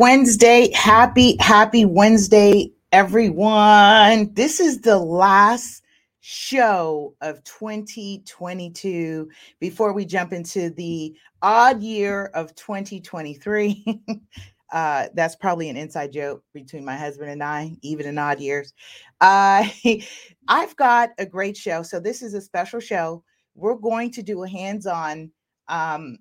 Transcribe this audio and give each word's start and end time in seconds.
Wednesday. 0.00 0.72
Happy, 0.72 1.36
happy 1.40 1.84
Wednesday, 1.84 2.72
everyone. 2.90 4.32
This 4.32 4.58
is 4.58 4.80
the 4.80 4.96
last 4.96 5.82
show 6.20 7.14
of 7.20 7.44
2022 7.44 9.28
before 9.58 9.92
we 9.92 10.06
jump 10.06 10.32
into 10.32 10.70
the 10.70 11.14
odd 11.42 11.82
year 11.82 12.30
of 12.32 12.54
2023. 12.54 14.02
uh, 14.72 15.08
that's 15.12 15.36
probably 15.36 15.68
an 15.68 15.76
inside 15.76 16.12
joke 16.12 16.42
between 16.54 16.82
my 16.82 16.96
husband 16.96 17.28
and 17.28 17.44
I, 17.44 17.76
even 17.82 18.06
in 18.06 18.16
odd 18.16 18.40
years. 18.40 18.72
Uh, 19.20 19.68
I've 20.48 20.74
got 20.76 21.10
a 21.18 21.26
great 21.26 21.58
show. 21.58 21.82
So, 21.82 22.00
this 22.00 22.22
is 22.22 22.32
a 22.32 22.40
special 22.40 22.80
show. 22.80 23.22
We're 23.54 23.74
going 23.74 24.12
to 24.12 24.22
do 24.22 24.44
a 24.44 24.48
hands 24.48 24.86
on 24.86 25.30
um, 25.68 26.16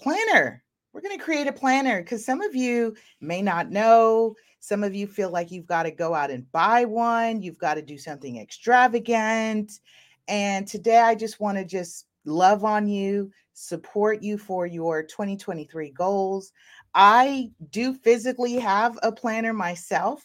planner 0.00 0.64
we're 0.92 1.00
going 1.00 1.16
to 1.16 1.24
create 1.24 1.46
a 1.46 1.52
planner 1.52 2.02
because 2.02 2.24
some 2.24 2.42
of 2.42 2.54
you 2.54 2.94
may 3.20 3.42
not 3.42 3.70
know. 3.70 4.34
Some 4.60 4.84
of 4.84 4.94
you 4.94 5.06
feel 5.06 5.30
like 5.30 5.50
you've 5.50 5.66
got 5.66 5.84
to 5.84 5.90
go 5.90 6.14
out 6.14 6.30
and 6.30 6.50
buy 6.52 6.84
one, 6.84 7.42
you've 7.42 7.58
got 7.58 7.74
to 7.74 7.82
do 7.82 7.98
something 7.98 8.36
extravagant. 8.36 9.80
And 10.28 10.68
today 10.68 10.98
I 11.00 11.14
just 11.14 11.40
want 11.40 11.58
to 11.58 11.64
just 11.64 12.06
love 12.24 12.64
on 12.64 12.86
you, 12.86 13.32
support 13.54 14.22
you 14.22 14.38
for 14.38 14.66
your 14.66 15.02
2023 15.02 15.90
goals. 15.90 16.52
I 16.94 17.50
do 17.70 17.94
physically 17.94 18.54
have 18.54 18.98
a 19.02 19.10
planner 19.10 19.52
myself. 19.52 20.24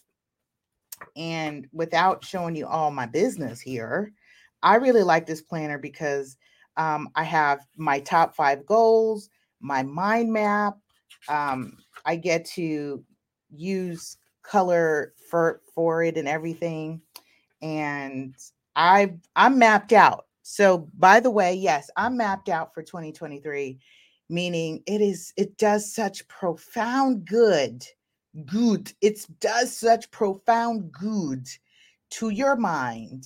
And 1.15 1.67
without 1.71 2.23
showing 2.23 2.55
you 2.55 2.67
all 2.67 2.91
my 2.91 3.05
business 3.05 3.59
here, 3.59 4.11
I 4.61 4.75
really 4.75 5.03
like 5.03 5.25
this 5.25 5.41
planner 5.41 5.77
because 5.77 6.37
um, 6.75 7.09
I 7.15 7.23
have 7.23 7.65
my 7.75 7.99
top 7.99 8.35
five 8.35 8.65
goals 8.65 9.29
my 9.59 9.83
mind 9.83 10.31
map. 10.31 10.77
Um, 11.29 11.77
I 12.05 12.15
get 12.15 12.45
to 12.55 13.03
use 13.49 14.17
color 14.43 15.13
for 15.29 15.61
for 15.73 16.03
it 16.03 16.17
and 16.17 16.27
everything. 16.27 17.01
And 17.61 18.35
I 18.75 19.13
I'm 19.35 19.57
mapped 19.59 19.93
out. 19.93 20.25
So 20.43 20.89
by 20.97 21.19
the 21.19 21.31
way, 21.31 21.53
yes, 21.53 21.89
I'm 21.97 22.17
mapped 22.17 22.49
out 22.49 22.73
for 22.73 22.81
2023, 22.81 23.79
meaning 24.29 24.83
it 24.85 25.01
is 25.01 25.33
it 25.35 25.57
does 25.57 25.93
such 25.93 26.27
profound 26.27 27.25
good. 27.25 27.83
Good. 28.45 28.93
It 29.01 29.25
does 29.39 29.75
such 29.75 30.11
profound 30.11 30.91
good 30.91 31.47
to 32.11 32.29
your 32.29 32.55
mind, 32.55 33.25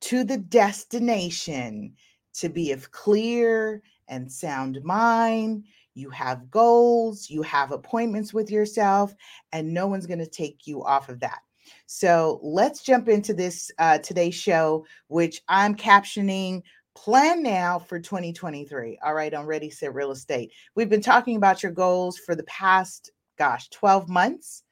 to 0.00 0.24
the 0.24 0.38
destination, 0.38 1.94
to 2.34 2.48
be 2.48 2.72
of 2.72 2.90
clear 2.90 3.82
and 4.08 4.30
sound 4.30 4.78
mind. 4.84 5.64
You 5.94 6.10
have 6.10 6.50
goals, 6.50 7.28
you 7.28 7.42
have 7.42 7.72
appointments 7.72 8.32
with 8.32 8.50
yourself, 8.50 9.14
and 9.52 9.74
no 9.74 9.86
one's 9.86 10.06
going 10.06 10.20
to 10.20 10.26
take 10.26 10.66
you 10.66 10.84
off 10.84 11.08
of 11.08 11.20
that. 11.20 11.40
So 11.86 12.40
let's 12.42 12.82
jump 12.82 13.08
into 13.08 13.34
this 13.34 13.70
uh, 13.78 13.98
today's 13.98 14.34
show, 14.34 14.86
which 15.08 15.42
I'm 15.48 15.74
captioning 15.74 16.62
plan 16.94 17.42
now 17.42 17.78
for 17.78 17.98
2023. 17.98 18.98
All 19.04 19.14
right, 19.14 19.34
on 19.34 19.46
Ready 19.46 19.70
Set 19.70 19.94
Real 19.94 20.10
Estate. 20.10 20.52
We've 20.74 20.88
been 20.88 21.02
talking 21.02 21.36
about 21.36 21.62
your 21.62 21.72
goals 21.72 22.18
for 22.18 22.34
the 22.34 22.44
past, 22.44 23.10
gosh, 23.38 23.68
12 23.70 24.08
months. 24.08 24.64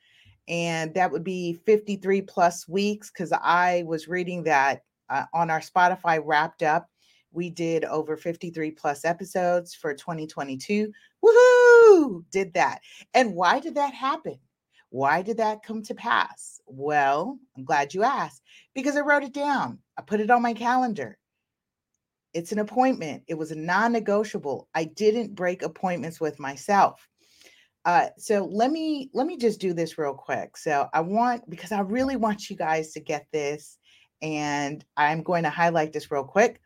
And 0.49 0.95
that 0.95 1.11
would 1.11 1.25
be 1.25 1.55
53 1.55 2.23
plus 2.23 2.69
weeks 2.69 3.11
because 3.11 3.33
I 3.33 3.85
was 3.87 4.09
reading 4.09 4.45
that 4.45 4.83
uh, 5.09 5.25
on 5.35 5.51
our 5.51 5.61
Spotify 5.61 6.21
wrapped 6.25 6.63
up 6.63 6.89
we 7.33 7.51
did 7.51 7.85
over 7.85 8.17
53 8.17 8.71
plus 8.73 9.05
episodes 9.05 9.75
for 9.75 9.95
2022. 9.95 10.93
Woohoo! 11.25 12.25
Did 12.31 12.55
that. 12.55 12.81
And 13.15 13.35
why 13.35 13.61
did 13.61 13.75
that 13.75 13.95
happen? 13.95 14.39
Why 14.91 15.23
did 15.23 15.37
that 15.39 15.63
come 15.63 15.83
to 15.83 15.95
pass? 15.95 16.61
Well, 16.67 17.39
I'm 17.57 17.65
glad 17.65 17.93
you 17.93 18.03
asked 18.03 18.43
because 18.75 18.97
I 18.97 19.01
wrote 19.01 19.25
it 19.25 19.35
down. 19.35 19.79
I 19.99 20.03
put 20.03 20.21
it 20.21 20.31
on 20.31 20.43
my 20.43 20.55
calendar. 20.55 21.19
It's 22.33 22.53
an 22.53 22.59
appointment. 22.59 23.23
It 23.29 23.35
was 23.35 23.51
a 23.51 23.57
non-negotiable. 23.57 24.69
I 24.75 24.85
didn't 24.85 25.35
break 25.35 25.63
appointments 25.63 26.21
with 26.21 26.39
myself. 26.39 27.09
Uh, 27.85 28.09
so 28.19 28.49
let 28.51 28.73
me 28.73 29.11
let 29.15 29.29
me 29.29 29.37
just 29.37 29.61
do 29.61 29.73
this 29.73 29.97
real 29.97 30.13
quick. 30.13 30.57
So 30.57 30.89
I 30.93 31.01
want 31.01 31.49
because 31.49 31.73
I 31.73 31.81
really 31.81 32.17
want 32.17 32.51
you 32.51 32.57
guys 32.57 32.93
to 32.93 33.01
get 33.01 33.27
this, 33.33 33.79
and 34.23 34.85
I'm 34.97 35.23
going 35.23 35.45
to 35.45 35.51
highlight 35.51 35.93
this 35.93 36.11
real 36.11 36.25
quick. 36.25 36.61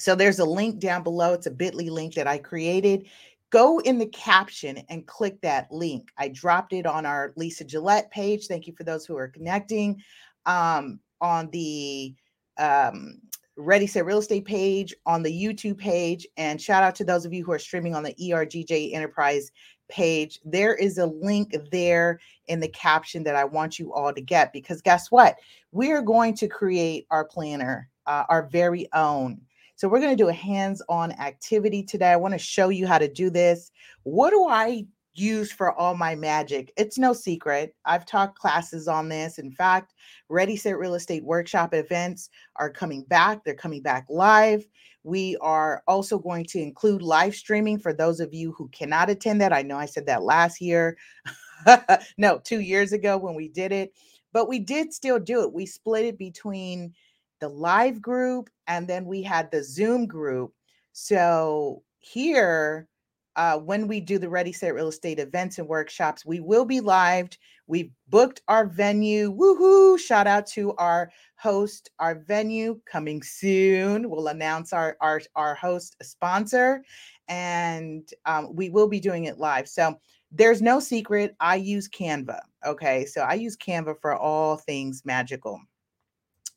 So 0.00 0.14
there's 0.14 0.38
a 0.38 0.44
link 0.44 0.80
down 0.80 1.02
below. 1.02 1.34
It's 1.34 1.46
a 1.46 1.50
bit.ly 1.50 1.84
link 1.84 2.14
that 2.14 2.26
I 2.26 2.38
created. 2.38 3.06
Go 3.50 3.80
in 3.80 3.98
the 3.98 4.06
caption 4.06 4.78
and 4.88 5.06
click 5.06 5.40
that 5.42 5.70
link. 5.70 6.10
I 6.16 6.28
dropped 6.28 6.72
it 6.72 6.86
on 6.86 7.04
our 7.04 7.32
Lisa 7.36 7.64
Gillette 7.64 8.10
page. 8.10 8.46
Thank 8.46 8.66
you 8.66 8.72
for 8.72 8.84
those 8.84 9.04
who 9.04 9.16
are 9.16 9.28
connecting. 9.28 10.02
Um, 10.46 11.00
on 11.20 11.50
the 11.50 12.14
um, 12.58 13.20
Ready 13.56 13.86
Set 13.86 14.06
Real 14.06 14.18
Estate 14.18 14.46
page, 14.46 14.94
on 15.04 15.22
the 15.22 15.30
YouTube 15.30 15.76
page, 15.76 16.26
and 16.38 16.60
shout 16.60 16.82
out 16.82 16.94
to 16.94 17.04
those 17.04 17.26
of 17.26 17.34
you 17.34 17.44
who 17.44 17.52
are 17.52 17.58
streaming 17.58 17.94
on 17.94 18.02
the 18.02 18.14
ERGJ 18.14 18.94
Enterprise 18.94 19.50
page. 19.90 20.40
There 20.44 20.74
is 20.74 20.96
a 20.96 21.06
link 21.06 21.54
there 21.70 22.20
in 22.46 22.60
the 22.60 22.68
caption 22.68 23.22
that 23.24 23.36
I 23.36 23.44
want 23.44 23.78
you 23.78 23.92
all 23.92 24.14
to 24.14 24.20
get 24.20 24.52
because 24.54 24.80
guess 24.80 25.10
what? 25.10 25.36
We 25.72 25.92
are 25.92 26.00
going 26.00 26.34
to 26.36 26.48
create 26.48 27.06
our 27.10 27.24
planner, 27.24 27.90
uh, 28.06 28.24
our 28.30 28.48
very 28.48 28.88
own. 28.94 29.42
So 29.80 29.88
we're 29.88 30.00
going 30.00 30.14
to 30.14 30.22
do 30.22 30.28
a 30.28 30.34
hands-on 30.34 31.12
activity 31.12 31.82
today. 31.82 32.10
I 32.10 32.16
want 32.16 32.34
to 32.34 32.38
show 32.38 32.68
you 32.68 32.86
how 32.86 32.98
to 32.98 33.08
do 33.08 33.30
this. 33.30 33.72
What 34.02 34.28
do 34.28 34.46
I 34.46 34.84
use 35.14 35.50
for 35.50 35.72
all 35.72 35.96
my 35.96 36.14
magic? 36.14 36.70
It's 36.76 36.98
no 36.98 37.14
secret. 37.14 37.74
I've 37.86 38.04
taught 38.04 38.34
classes 38.34 38.88
on 38.88 39.08
this. 39.08 39.38
In 39.38 39.50
fact, 39.50 39.94
Ready 40.28 40.54
Set 40.54 40.76
Real 40.76 40.96
Estate 40.96 41.24
workshop 41.24 41.72
events 41.72 42.28
are 42.56 42.68
coming 42.68 43.04
back. 43.04 43.42
They're 43.42 43.54
coming 43.54 43.80
back 43.80 44.04
live. 44.10 44.66
We 45.02 45.38
are 45.40 45.82
also 45.88 46.18
going 46.18 46.44
to 46.50 46.60
include 46.60 47.00
live 47.00 47.34
streaming 47.34 47.78
for 47.78 47.94
those 47.94 48.20
of 48.20 48.34
you 48.34 48.52
who 48.52 48.68
cannot 48.68 49.08
attend 49.08 49.40
that. 49.40 49.54
I 49.54 49.62
know 49.62 49.78
I 49.78 49.86
said 49.86 50.04
that 50.08 50.22
last 50.22 50.60
year. 50.60 50.98
no, 52.18 52.38
2 52.44 52.60
years 52.60 52.92
ago 52.92 53.16
when 53.16 53.34
we 53.34 53.48
did 53.48 53.72
it, 53.72 53.94
but 54.34 54.46
we 54.46 54.58
did 54.58 54.92
still 54.92 55.18
do 55.18 55.42
it. 55.42 55.54
We 55.54 55.64
split 55.64 56.04
it 56.04 56.18
between 56.18 56.92
the 57.40 57.48
live 57.48 58.00
group 58.00 58.50
and 58.66 58.86
then 58.86 59.04
we 59.04 59.22
had 59.22 59.50
the 59.50 59.62
Zoom 59.64 60.06
group. 60.06 60.52
So 60.92 61.82
here, 61.98 62.88
uh, 63.36 63.58
when 63.58 63.86
we 63.86 64.00
do 64.00 64.18
the 64.18 64.28
Ready 64.28 64.52
Set 64.52 64.74
Real 64.74 64.88
Estate 64.88 65.18
events 65.18 65.58
and 65.58 65.68
workshops, 65.68 66.26
we 66.26 66.40
will 66.40 66.64
be 66.64 66.80
live. 66.80 67.28
We've 67.66 67.90
booked 68.08 68.42
our 68.48 68.66
venue. 68.66 69.32
Woohoo! 69.32 69.98
Shout 69.98 70.26
out 70.26 70.46
to 70.48 70.74
our 70.74 71.10
host, 71.36 71.90
our 72.00 72.16
venue 72.16 72.80
coming 72.86 73.22
soon. 73.22 74.10
We'll 74.10 74.28
announce 74.28 74.72
our 74.72 74.96
our, 75.00 75.22
our 75.36 75.54
host 75.54 75.96
sponsor, 76.02 76.84
and 77.28 78.08
um, 78.26 78.54
we 78.54 78.68
will 78.68 78.88
be 78.88 79.00
doing 79.00 79.24
it 79.24 79.38
live. 79.38 79.68
So 79.68 79.98
there's 80.32 80.60
no 80.60 80.80
secret. 80.80 81.36
I 81.40 81.56
use 81.56 81.88
Canva. 81.88 82.40
Okay, 82.66 83.06
so 83.06 83.22
I 83.22 83.34
use 83.34 83.56
Canva 83.56 84.00
for 84.00 84.16
all 84.16 84.56
things 84.56 85.02
magical. 85.04 85.60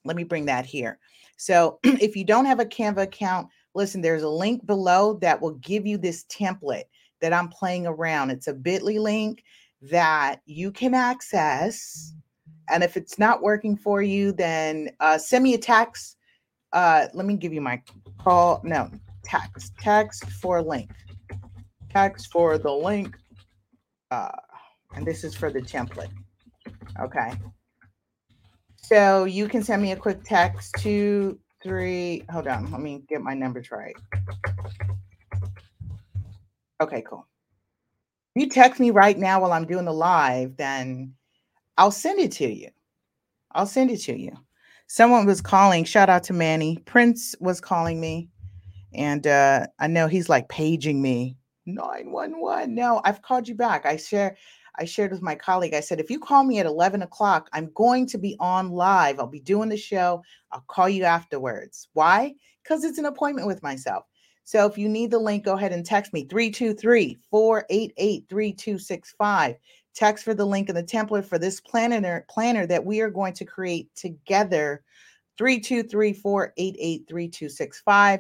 Let 0.06 0.16
me 0.16 0.24
bring 0.24 0.46
that 0.46 0.66
here. 0.66 1.00
So 1.38 1.80
if 1.84 2.16
you 2.16 2.24
don't 2.24 2.46
have 2.46 2.60
a 2.60 2.66
Canva 2.66 3.04
account, 3.04 3.48
listen, 3.76 4.02
there's 4.02 4.24
a 4.24 4.30
link 4.30 4.66
below 4.66 5.16
that 5.16 5.42
will 5.42 5.56
give 5.56 5.86
you 5.86 5.98
this 5.98 6.26
template 6.26 6.84
that 7.22 7.34
I'm 7.34 7.50
playing 7.50 7.88
around. 7.88 8.32
It's 8.32 8.48
a 8.48 8.54
bit.ly 8.54 8.98
link 8.98 9.44
that 9.82 10.42
you 10.46 10.72
can 10.72 10.94
access. 10.94 12.14
And 12.70 12.84
if 12.84 12.96
it's 12.98 13.20
not 13.20 13.42
working 13.42 13.76
for 13.76 14.02
you, 14.02 14.32
then 14.32 14.90
uh, 15.00 15.18
send 15.18 15.44
me 15.44 15.54
a 15.54 15.58
text. 15.58 16.18
Uh, 16.72 17.08
let 17.14 17.26
me 17.26 17.36
give 17.36 17.54
you 17.54 17.62
my 17.62 17.82
call. 18.20 18.62
No, 18.64 18.90
text. 19.24 19.74
Text 19.80 20.30
for 20.30 20.62
link. 20.62 20.92
Text 21.90 22.32
for 22.32 22.58
the 22.58 22.72
link. 22.72 23.18
Uh, 24.12 24.32
and 24.96 25.06
this 25.06 25.24
is 25.24 25.36
for 25.36 25.52
the 25.52 25.62
template. 25.62 26.12
Okay. 27.00 27.34
So 28.94 29.24
you 29.24 29.48
can 29.48 29.64
send 29.64 29.82
me 29.82 29.92
a 29.92 29.96
quick 29.96 30.24
text 30.24 30.76
two, 30.78 31.40
three. 31.64 32.24
Hold 32.30 32.48
on, 32.48 32.72
let 32.72 32.80
me 32.80 33.02
get 33.10 33.22
my 33.22 33.34
numbers 33.34 33.72
right. 33.72 33.96
Okay, 36.80 37.02
cool. 37.02 37.26
If 38.36 38.44
you 38.44 38.50
text 38.50 38.80
me 38.80 38.92
right 38.92 39.18
now 39.18 39.42
while 39.42 39.52
I'm 39.52 39.66
doing 39.66 39.86
the 39.86 39.94
live, 39.94 40.58
then 40.58 41.16
I'll 41.76 41.90
send 41.90 42.20
it 42.20 42.34
to 42.34 42.48
you. 42.48 42.70
I'll 43.54 43.66
send 43.66 43.90
it 43.90 44.02
to 44.02 44.16
you. 44.16 44.32
Someone 44.86 45.26
was 45.26 45.42
calling. 45.42 45.86
Shout 45.86 46.12
out 46.12 46.22
to 46.26 46.34
Manny. 46.34 46.78
Prince 46.86 47.34
was 47.40 47.60
calling 47.60 48.00
me, 48.00 48.30
and 48.94 49.26
uh, 49.26 49.66
I 49.80 49.88
know 49.88 50.06
he's 50.08 50.30
like 50.30 50.50
paging 50.50 51.02
me. 51.02 51.36
911. 51.66 52.76
No, 52.76 53.02
I've 53.04 53.24
called 53.24 53.48
you 53.48 53.56
back. 53.56 53.88
I 53.88 53.98
share 53.98 54.38
I 54.78 54.86
shared 54.86 55.12
with 55.12 55.22
my 55.22 55.36
colleague, 55.36 55.74
I 55.74 55.80
said, 55.80 56.00
if 56.00 56.10
you 56.10 56.20
call 56.20 56.44
me 56.44 56.60
at 56.60 56.66
11 56.66 57.02
o'clock, 57.04 57.50
I'm 57.54 57.72
going 57.76 58.08
to 58.08 58.18
be 58.18 58.36
on 58.40 58.72
live. 58.72 59.20
I'll 59.20 59.28
be 59.28 59.40
doing 59.40 59.70
the 59.70 59.78
show. 59.78 60.24
I'll 60.52 60.66
call 60.68 60.90
you 60.90 61.04
afterwards. 61.04 61.90
Why? 61.94 62.34
Because 62.64 62.84
it's 62.84 62.98
an 62.98 63.06
appointment 63.06 63.48
with 63.48 63.62
myself. 63.62 64.06
So 64.46 64.66
if 64.66 64.78
you 64.78 64.90
need 64.90 65.12
the 65.12 65.20
link, 65.20 65.46
go 65.46 65.54
ahead 65.54 65.72
and 65.72 65.86
text 65.86 66.14
me 66.14 66.26
323 66.26 67.20
488 67.30 68.26
3265. 68.30 69.56
Text 69.94 70.26
for 70.26 70.34
the 70.34 70.46
link 70.46 70.70
and 70.70 70.78
the 70.78 70.84
template 70.84 71.26
for 71.26 71.38
this 71.38 71.62
planner 71.62 72.26
planner 72.30 72.66
that 72.66 72.84
we 72.84 73.00
are 73.02 73.12
going 73.12 73.34
to 73.34 73.46
create 73.46 73.94
together 73.96 74.84
323 75.38 76.14
488 76.14 77.06
3265. 77.08 78.20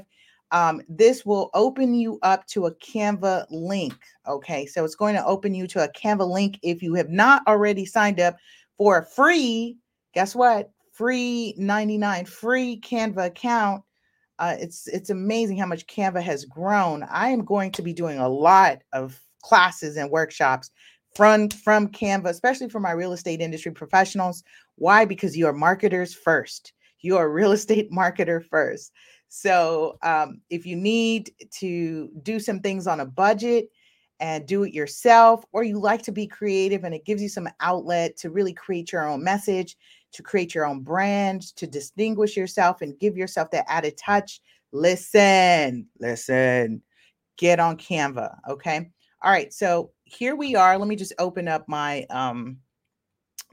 Um, 0.54 0.82
this 0.88 1.26
will 1.26 1.50
open 1.56 1.96
you 1.96 2.20
up 2.22 2.46
to 2.48 2.68
a 2.68 2.76
Canva 2.76 3.48
link. 3.50 3.96
Okay, 4.28 4.68
so 4.68 4.86
it's 4.86 4.96
going 4.96 5.16
to 5.16 5.26
open 5.26 5.56
you 5.56 5.66
to 5.68 5.84
a 5.84 5.92
Canva 5.92 6.30
link 6.32 6.60
if 6.62 6.84
you 6.84 6.94
have 6.94 7.10
not 7.10 7.42
already 7.48 7.86
signed 7.86 8.20
up 8.20 8.38
for 8.78 9.00
a 9.00 9.06
free, 9.06 9.78
guess 10.14 10.36
what? 10.36 10.70
Free 10.92 11.56
99 11.58 12.26
free 12.26 12.80
Canva 12.80 13.26
account. 13.26 13.84
Uh, 14.38 14.56
it's 14.60 14.88
it's 14.88 15.10
amazing 15.10 15.58
how 15.58 15.66
much 15.66 15.88
Canva 15.88 16.22
has 16.22 16.46
grown. 16.46 17.04
I 17.04 17.30
am 17.30 17.44
going 17.44 17.72
to 17.72 17.82
be 17.82 17.94
doing 17.94 18.20
a 18.20 18.30
lot 18.30 18.80
of 18.94 19.20
classes 19.42 19.98
and 19.98 20.12
workshops 20.12 20.70
from 21.16 21.50
from 21.50 21.88
Canva, 21.88 22.30
especially 22.30 22.70
for 22.70 22.80
my 22.80 22.92
real 22.92 23.14
estate 23.14 23.42
industry 23.42 23.72
professionals. 23.72 24.44
Why? 24.76 25.06
Because 25.06 25.36
you 25.36 25.48
are 25.48 25.54
marketers 25.54 26.14
first. 26.14 26.74
You 27.02 27.18
are 27.18 27.30
real 27.30 27.52
estate 27.60 27.92
marketer 27.92 28.44
first. 28.46 28.92
So 29.36 29.98
um, 30.04 30.42
if 30.52 30.64
you 30.64 30.76
need 30.76 31.32
to 31.54 32.08
do 32.22 32.40
some 32.40 32.60
things 32.60 32.86
on 32.86 33.00
a 33.00 33.06
budget 33.06 33.72
and 34.20 34.46
do 34.46 34.62
it 34.62 34.76
yourself, 34.76 35.44
or 35.52 35.64
you 35.64 35.80
like 35.80 36.04
to 36.04 36.12
be 36.12 36.28
creative 36.28 36.84
and 36.84 36.94
it 36.94 37.04
gives 37.04 37.20
you 37.20 37.28
some 37.28 37.50
outlet 37.60 38.16
to 38.18 38.30
really 38.30 38.54
create 38.54 38.92
your 38.92 39.10
own 39.10 39.24
message, 39.24 39.76
to 40.12 40.22
create 40.22 40.54
your 40.54 40.68
own 40.68 40.82
brand, 40.82 41.42
to 41.56 41.66
distinguish 41.66 42.38
yourself 42.38 42.84
and 42.84 43.00
give 43.00 43.18
yourself 43.18 43.50
that 43.50 43.66
added 43.68 43.98
touch, 43.98 44.40
listen, 44.72 45.88
listen, 46.00 46.84
get 47.40 47.60
on 47.60 47.76
Canva. 47.76 48.38
Okay. 48.48 48.92
All 49.24 49.32
right. 49.32 49.52
So 49.52 49.90
here 50.04 50.36
we 50.36 50.56
are. 50.56 50.78
Let 50.78 50.88
me 50.88 50.96
just 50.96 51.14
open 51.18 51.48
up 51.48 51.68
my 51.68 52.06
um, 52.12 52.58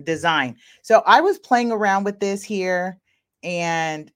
design. 0.05 0.57
So 0.83 1.03
I 1.07 1.23
was 1.23 1.39
playing 1.39 1.73
around 1.73 2.05
with 2.05 2.21
this 2.21 2.43
here 2.43 2.99
and 3.43 4.13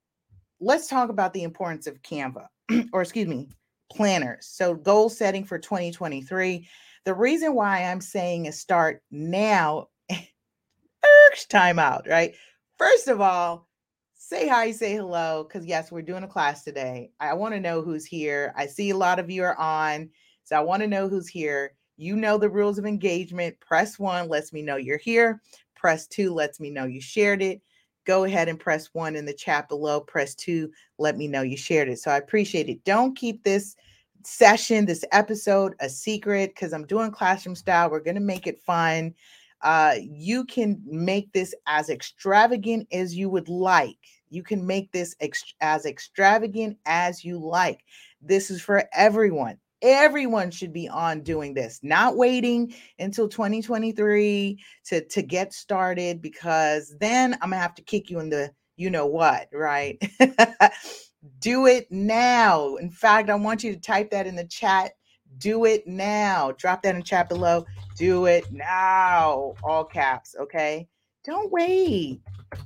let's 0.61 0.89
talk 0.89 1.11
about 1.11 1.33
the 1.33 1.43
importance 1.43 1.87
of 1.87 2.03
Canva, 2.03 2.47
or 2.93 3.03
excuse 3.03 3.29
me, 3.29 3.49
planners. 3.91 4.47
So, 4.47 4.75
goal 4.75 5.09
setting 5.09 5.45
for 5.45 5.59
2023. 5.59 6.69
The 7.05 7.15
reason 7.15 7.55
why 7.55 7.85
I'm 7.85 8.01
saying 8.01 8.49
a 8.49 8.53
start 8.53 9.03
now, 9.11 9.89
time 11.49 11.79
out, 11.79 12.07
right? 12.09 12.35
First 12.79 13.09
of 13.09 13.21
all, 13.21 13.69
say 14.17 14.49
hi, 14.49 14.71
say 14.73 14.95
hello, 14.95 15.45
because 15.45 15.67
yes, 15.67 15.93
we're 15.93 16.03
doing 16.03 16.25
a 16.25 16.29
class 16.29 16.65
today. 16.65 17.11
I 17.21 17.35
want 17.35 17.55
to 17.55 17.61
know 17.61 17.83
who's 17.83 18.07
here. 18.07 18.55
I 18.57 18.67
see 18.67 18.91
a 18.91 18.97
lot 18.97 19.19
of 19.19 19.31
you 19.31 19.45
are 19.45 19.59
on, 19.59 20.09
so 20.45 20.57
I 20.57 20.61
want 20.61 20.83
to 20.83 20.89
know 20.89 21.09
who's 21.09 21.29
here. 21.29 21.75
You 21.97 22.17
know 22.17 22.39
the 22.39 22.51
rules 22.51 22.79
of 22.79 22.87
engagement. 22.87 23.61
Press 23.61 23.99
one 23.99 24.29
lets 24.29 24.53
me 24.53 24.63
know 24.63 24.77
you're 24.77 24.99
here. 24.99 25.43
Press 25.77 26.07
two 26.07 26.33
lets 26.33 26.59
me 26.59 26.71
know 26.71 26.87
you 26.87 27.01
shared 27.01 27.43
it 27.43 27.61
go 28.05 28.25
ahead 28.25 28.49
and 28.49 28.61
press 28.61 28.91
one 28.93 29.17
in 29.17 29.25
the 29.25 29.33
chat 29.33 29.69
below. 29.69 30.01
Press 30.01 30.35
two, 30.35 30.71
let 30.99 31.17
me 31.17 31.29
know 31.29 31.43
you 31.43 31.57
shared 31.57 31.89
it. 31.89 31.99
So 31.99 32.11
I 32.11 32.17
appreciate 32.17 32.69
it. 32.69 32.85
Don't 32.85 33.17
keep 33.17 33.43
this 33.43 33.77
session, 34.25 34.87
this 34.87 35.05
episode, 35.13 35.75
a 35.81 35.89
secret 35.89 36.55
because 36.55 36.73
I'm 36.73 36.87
doing 36.87 37.11
classroom 37.11 37.55
style. 37.55 37.91
We're 37.91 38.01
going 38.01 38.15
to 38.15 38.21
make 38.21 38.47
it 38.47 38.61
fun. 38.63 39.15
Uh, 39.63 39.95
you 39.99 40.45
can 40.45 40.81
make 40.85 41.33
this 41.33 41.55
as 41.67 41.89
extravagant 41.89 42.87
as 42.93 43.15
you 43.15 43.31
would 43.31 43.49
like. 43.49 43.99
You 44.31 44.43
can 44.43 44.67
make 44.67 44.93
this 44.93 45.15
ex- 45.21 45.55
as 45.61 45.87
extravagant 45.87 46.77
as 46.87 47.25
you 47.25 47.39
like. 47.39 47.85
This 48.21 48.51
is 48.51 48.61
for 48.61 48.85
everyone. 48.93 49.59
Everyone 49.85 50.51
should 50.51 50.73
be 50.73 50.89
on 50.89 51.21
doing 51.21 51.53
this, 51.53 51.79
not 51.83 52.17
waiting 52.17 52.75
until 52.99 53.29
2023 53.29 54.59
to, 54.87 55.05
to 55.05 55.23
get 55.23 55.53
started 55.53 56.23
because 56.23 56.97
then 56.99 57.35
I'm 57.35 57.51
gonna 57.51 57.61
have 57.61 57.75
to 57.75 57.83
kick 57.83 58.09
you 58.09 58.19
in 58.19 58.31
the 58.31 58.51
you 58.77 58.91
know 58.91 59.07
what, 59.07 59.49
right? 59.53 60.03
Do 61.39 61.67
it 61.67 61.87
now. 61.91 62.77
In 62.77 62.91
fact, 62.91 63.31
I 63.31 63.35
want 63.35 63.63
you 63.63 63.75
to 63.75 63.81
type 63.81 64.11
that 64.11 64.27
in 64.27 64.37
the 64.37 64.47
chat. 64.47 64.93
Do 65.39 65.65
it 65.65 65.87
now. 65.87 66.53
Drop 66.59 66.83
that 66.83 66.95
in 66.95 67.01
the 67.01 67.03
chat 67.03 67.29
below. 67.29 67.65
Do 67.97 68.27
it 68.27 68.51
now. 68.53 69.55
All 69.63 69.85
caps, 69.85 70.35
okay? 70.41 70.89
Don't 71.25 71.51
wait. 71.51 72.21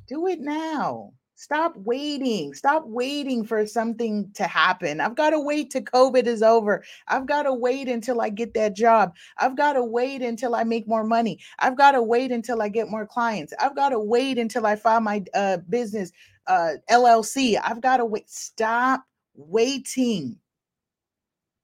Do 0.06 0.26
it 0.26 0.41
now. 0.41 1.12
Stop 1.38 1.75
waiting. 1.76 2.52
Stop 2.52 2.82
waiting 2.87 3.44
for 3.44 3.64
something 3.64 4.29
to 4.35 4.43
happen. 4.43 5.00
I've 5.00 5.14
got 5.14 5.31
to 5.31 5.38
wait 5.38 5.70
till 5.70 5.82
COVID 5.82 6.26
is 6.26 6.43
over. 6.43 6.82
I've 7.06 7.26
got 7.26 7.44
to 7.44 7.55
wait 7.55 7.88
until 7.88 8.20
I 8.20 8.29
get 8.29 8.55
that 8.55 8.75
job. 8.75 9.14
I've 9.37 9.56
got 9.56 9.75
to 9.75 9.85
wait 9.85 10.20
until 10.20 10.56
I 10.56 10.64
make 10.64 10.88
more 10.88 11.05
money. 11.05 11.38
I've 11.61 11.76
got 11.76 11.93
to 11.93 12.02
wait 12.02 12.32
until 12.32 12.61
I 12.61 12.69
get 12.69 12.90
more 12.90 13.06
clients. 13.06 13.55
I've 13.61 13.76
got 13.76 13.90
to 13.90 14.00
wait 14.00 14.37
until 14.37 14.67
I 14.67 14.75
file 14.75 15.00
my 15.00 15.23
uh, 15.32 15.58
business 15.69 16.11
uh, 16.49 16.73
LLC. 16.90 17.56
I've 17.62 17.81
got 17.81 17.99
to 17.99 18.05
wait. 18.05 18.29
Stop 18.29 19.05
waiting. 19.37 20.38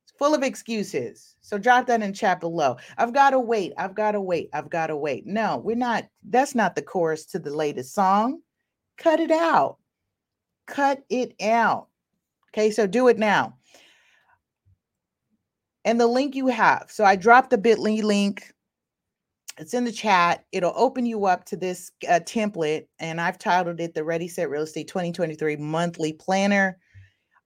It's 0.05 0.17
full 0.17 0.37
of 0.37 0.45
excuses. 0.45 1.35
So 1.41 1.59
drop 1.59 1.89
that 1.89 2.01
in 2.01 2.13
chat 2.13 2.39
below. 2.39 2.77
I've 2.97 3.13
got 3.13 3.31
to 3.31 3.41
wait. 3.41 3.73
I've 3.77 3.97
got 3.97 4.13
to 4.13 4.21
wait. 4.21 4.51
I've 4.53 4.71
got 4.71 4.87
to 4.87 4.97
wait. 4.97 5.27
No, 5.27 5.57
we're 5.59 5.75
not. 5.75 6.05
That's 6.23 6.55
not 6.55 6.77
the 6.77 6.83
chorus 6.83 7.27
to 7.27 7.41
the 7.41 7.51
latest 7.51 7.93
song. 7.93 8.39
Cut 8.99 9.21
it 9.21 9.31
out. 9.31 9.79
Cut 10.67 11.05
it 11.11 11.35
out. 11.43 11.89
Okay, 12.51 12.71
so 12.71 12.87
do 12.87 13.09
it 13.09 13.19
now. 13.19 13.57
And 15.85 16.01
the 16.01 16.07
link 16.07 16.35
you 16.35 16.47
have. 16.47 16.87
So 16.89 17.05
I 17.05 17.17
dropped 17.17 17.51
the 17.51 17.59
bit.ly 17.59 18.01
link. 18.01 18.53
It's 19.59 19.75
in 19.75 19.85
the 19.85 19.93
chat. 19.93 20.45
It'll 20.53 20.73
open 20.75 21.07
you 21.07 21.27
up 21.27 21.45
to 21.47 21.57
this 21.57 21.93
uh, 22.09 22.21
template, 22.21 22.87
and 22.99 23.21
I've 23.21 23.39
titled 23.39 23.81
it 23.81 23.95
the 23.95 24.03
Ready 24.03 24.27
Set 24.27 24.51
Real 24.51 24.63
Estate 24.63 24.89
2023 24.89 25.57
Monthly 25.57 26.13
Planner. 26.13 26.79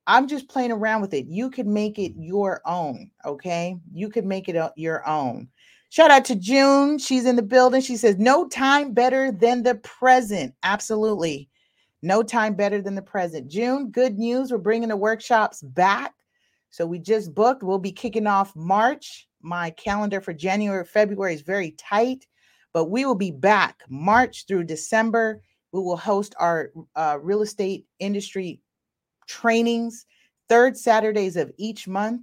I'm 0.07 0.27
just 0.27 0.49
playing 0.49 0.73
around 0.73 1.03
with 1.03 1.13
it. 1.13 1.27
You 1.27 1.51
could 1.51 1.67
make 1.67 1.99
it 1.99 2.13
your 2.17 2.63
own. 2.65 3.11
Okay, 3.27 3.77
you 3.93 4.09
could 4.09 4.25
make 4.25 4.49
it 4.49 4.57
your 4.77 5.07
own. 5.07 5.49
Shout 5.91 6.11
out 6.11 6.25
to 6.27 6.35
June. 6.35 6.99
She's 6.99 7.25
in 7.25 7.37
the 7.37 7.43
building. 7.43 7.81
She 7.81 7.97
says, 7.97 8.17
No 8.19 8.47
time 8.49 8.93
better 8.93 9.33
than 9.33 9.63
the 9.63 9.77
present. 9.77 10.55
Absolutely. 10.63 11.49
No 12.03 12.23
time 12.23 12.55
better 12.55 12.81
than 12.81 12.95
the 12.95 13.03
present. 13.03 13.49
June, 13.49 13.91
good 13.91 14.19
news. 14.19 14.53
We're 14.53 14.59
bringing 14.59 14.91
the 14.91 14.97
workshops 14.97 15.63
back. 15.63 16.15
So 16.71 16.87
we 16.87 16.99
just 16.99 17.35
booked. 17.35 17.63
We'll 17.63 17.79
be 17.79 17.93
kicking 17.93 18.27
off 18.27 18.55
March. 18.55 19.29
My 19.41 19.71
calendar 19.71 20.21
for 20.21 20.33
January, 20.33 20.85
February 20.85 21.35
is 21.35 21.43
very 21.43 21.73
tight, 21.73 22.27
but 22.73 22.87
we 22.87 23.05
will 23.05 23.15
be 23.15 23.31
back 23.31 23.83
March 23.89 24.47
through 24.47 24.65
December. 24.65 25.43
We 25.73 25.81
will 25.81 25.97
host 25.97 26.35
our 26.39 26.71
uh, 26.97 27.19
real 27.21 27.43
estate 27.43 27.87
industry 27.99 28.61
trainings 29.27 30.07
third 30.49 30.77
Saturdays 30.77 31.37
of 31.37 31.53
each 31.57 31.87
month. 31.87 32.23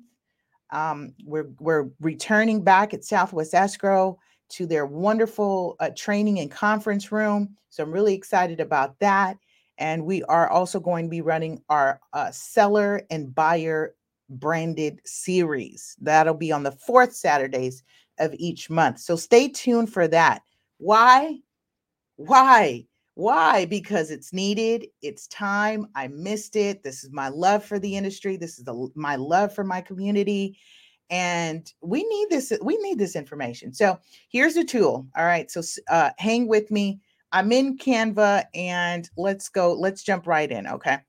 Um, 0.72 1.13
we're 1.24 1.50
we're 1.60 1.89
returning 2.00 2.63
back 2.63 2.93
at 2.93 3.03
Southwest 3.03 3.53
Escrow 3.53 4.17
to 4.50 4.65
their 4.65 4.86
wonderful 4.86 5.75
uh, 5.79 5.89
training 5.95 6.39
and 6.39 6.51
conference 6.51 7.12
room. 7.12 7.55
So 7.69 7.84
I'm 7.84 7.91
really 7.91 8.13
excited 8.13 8.60
about 8.60 8.98
that. 9.00 9.38
And 9.77 10.05
we 10.05 10.24
are 10.24 10.50
also 10.50 10.79
going 10.79 11.05
to 11.05 11.10
be 11.10 11.22
running 11.22 11.62
our 11.69 12.00
uh, 12.13 12.31
seller 12.31 13.01
and 13.10 13.34
buyer 13.34 13.95
branded 14.29 15.01
series. 15.05 15.95
That'll 16.01 16.34
be 16.34 16.51
on 16.51 16.63
the 16.63 16.72
fourth 16.72 17.13
Saturdays 17.13 17.84
of 18.19 18.34
each 18.38 18.69
month. 18.69 19.00
So 19.00 19.15
stay 19.15 19.50
tuned 19.50 19.91
for 19.91 20.07
that. 20.07 20.41
Why? 20.77 21.39
Why? 22.15 22.86
Why? 23.15 23.65
Because 23.65 24.12
it's 24.12 24.34
needed. 24.34 24.88
It's 25.01 25.27
time. 25.27 25.88
I 25.95 26.07
missed 26.10 26.55
it. 26.55 26.84
This 26.84 27.03
is 27.03 27.12
my 27.12 27.29
love 27.29 27.63
for 27.63 27.79
the 27.79 27.95
industry. 27.95 28.36
This 28.36 28.60
is 28.60 28.65
the, 28.65 28.89
my 28.93 29.15
love 29.15 29.55
for 29.55 29.63
my 29.63 29.81
community. 29.81 30.57
And 31.10 31.72
we 31.81 32.03
need 32.03 32.29
this. 32.29 32.51
We 32.62 32.77
need 32.77 33.00
this 33.00 33.15
information. 33.15 33.74
So 33.74 33.98
here's 34.29 34.55
the 34.55 34.65
tool. 34.65 35.07
All 35.15 35.25
right. 35.25 35.50
So 35.50 35.62
uh, 35.89 36.12
hang 36.17 36.48
with 36.48 36.72
me. 36.72 37.00
I'm 37.31 37.51
in 37.51 37.77
Canva 37.77 38.45
and 38.53 39.10
let's 39.17 39.50
go. 39.50 39.74
Let's 39.74 40.03
jump 40.03 40.27
right 40.27 40.51
in. 40.51 40.67
Okay 40.67 41.00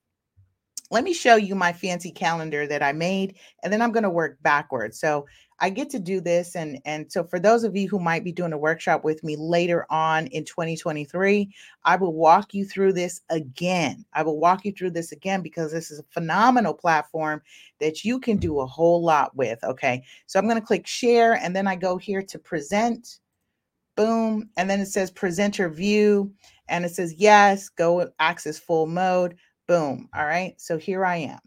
let 0.91 1.05
me 1.05 1.13
show 1.13 1.37
you 1.37 1.55
my 1.55 1.73
fancy 1.73 2.11
calendar 2.13 2.67
that 2.67 2.83
I 2.83 2.93
made, 2.93 3.37
and 3.63 3.73
then 3.73 3.83
I'm 3.83 3.93
going 3.93 4.05
to 4.05 4.11
work 4.11 4.39
backwards. 4.43 5.01
So 5.01 5.27
I 5.59 5.71
get 5.71 5.89
to 5.91 5.99
do 5.99 6.21
this. 6.21 6.55
And, 6.55 6.79
and 6.85 7.11
so 7.11 7.25
for 7.25 7.39
those 7.39 7.65
of 7.65 7.75
you 7.75 7.89
who 7.89 7.99
might 7.99 8.25
be 8.25 8.33
doing 8.33 8.53
a 8.53 8.59
workshop 8.59 9.05
with 9.05 9.25
me 9.25 9.37
later 9.37 9.87
on 9.89 10.27
in 10.29 10.45
2023, 10.45 11.51
I 11.85 11.97
will 11.97 12.13
walk 12.13 12.53
you 12.53 12.67
through 12.67 12.93
this 12.93 13.23
again. 13.31 14.05
I 14.13 14.23
will 14.23 14.39
walk 14.39 14.65
you 14.65 14.73
through 14.73 14.91
this 14.91 15.13
again 15.13 15.41
because 15.41 15.73
this 15.73 15.91
is 15.91 15.99
a 15.99 16.05
phenomenal 16.11 16.75
platform 16.75 17.41
that 17.81 18.05
you 18.05 18.21
can 18.21 18.37
do 18.37 18.61
a 18.61 18.67
whole 18.67 19.03
lot 19.03 19.35
with. 19.35 19.63
Okay. 19.65 20.03
So 20.27 20.39
I'm 20.39 20.47
going 20.47 20.61
to 20.61 20.67
click 20.67 20.87
share 20.87 21.35
and 21.35 21.57
then 21.57 21.67
I 21.67 21.77
go 21.77 21.97
here 21.97 22.23
to 22.23 22.39
present. 22.39 23.21
Boom. 23.97 24.51
And 24.59 24.69
then 24.69 24.81
it 24.81 24.87
says 24.87 25.11
presenter 25.11 25.71
view. 25.71 26.33
And 26.69 26.85
it 26.85 26.91
says, 26.91 27.15
yes, 27.15 27.71
go 27.71 28.11
access 28.19 28.59
full 28.59 28.87
mode. 28.87 29.37
Boom. 29.67 30.11
All 30.15 30.27
right. 30.27 30.61
So 30.61 30.77
here 30.77 31.07
I 31.07 31.17
am. 31.17 31.39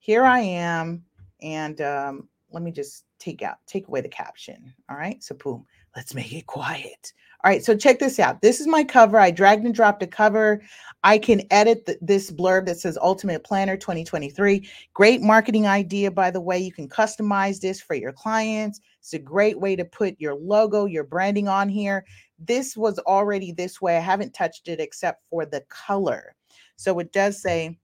Here 0.00 0.24
I 0.24 0.40
am. 0.40 1.04
And 1.40 1.80
um, 1.80 2.28
let 2.50 2.62
me 2.62 2.72
just 2.72 3.04
take 3.18 3.42
out, 3.42 3.58
take 3.66 3.88
away 3.88 4.00
the 4.00 4.08
caption. 4.08 4.72
All 4.88 4.96
right. 4.96 5.22
So 5.22 5.34
boom, 5.34 5.66
let's 5.96 6.14
make 6.14 6.32
it 6.32 6.46
quiet. 6.46 7.12
All 7.44 7.50
right. 7.50 7.64
So 7.64 7.76
check 7.76 7.98
this 7.98 8.18
out. 8.18 8.40
This 8.42 8.60
is 8.60 8.66
my 8.66 8.82
cover. 8.82 9.18
I 9.18 9.30
dragged 9.30 9.64
and 9.64 9.74
dropped 9.74 10.02
a 10.02 10.06
cover. 10.06 10.62
I 11.04 11.18
can 11.18 11.42
edit 11.50 11.86
the, 11.86 11.98
this 12.00 12.30
blurb 12.30 12.66
that 12.66 12.80
says 12.80 12.98
Ultimate 13.00 13.44
Planner 13.44 13.76
2023. 13.76 14.68
Great 14.94 15.20
marketing 15.20 15.66
idea, 15.66 16.10
by 16.10 16.30
the 16.30 16.40
way. 16.40 16.58
You 16.58 16.72
can 16.72 16.88
customize 16.88 17.60
this 17.60 17.80
for 17.80 17.94
your 17.94 18.12
clients. 18.12 18.80
It's 19.00 19.12
a 19.12 19.18
great 19.18 19.58
way 19.58 19.76
to 19.76 19.84
put 19.84 20.16
your 20.18 20.34
logo, 20.34 20.86
your 20.86 21.04
branding 21.04 21.48
on 21.48 21.68
here. 21.68 22.04
This 22.38 22.76
was 22.76 22.98
already 23.00 23.52
this 23.52 23.80
way. 23.80 23.96
I 23.96 24.00
haven't 24.00 24.34
touched 24.34 24.68
it 24.68 24.80
except 24.80 25.22
for 25.30 25.44
the 25.44 25.60
color. 25.68 26.34
So 26.76 26.98
it 26.98 27.12
does 27.12 27.40
say, 27.42 27.78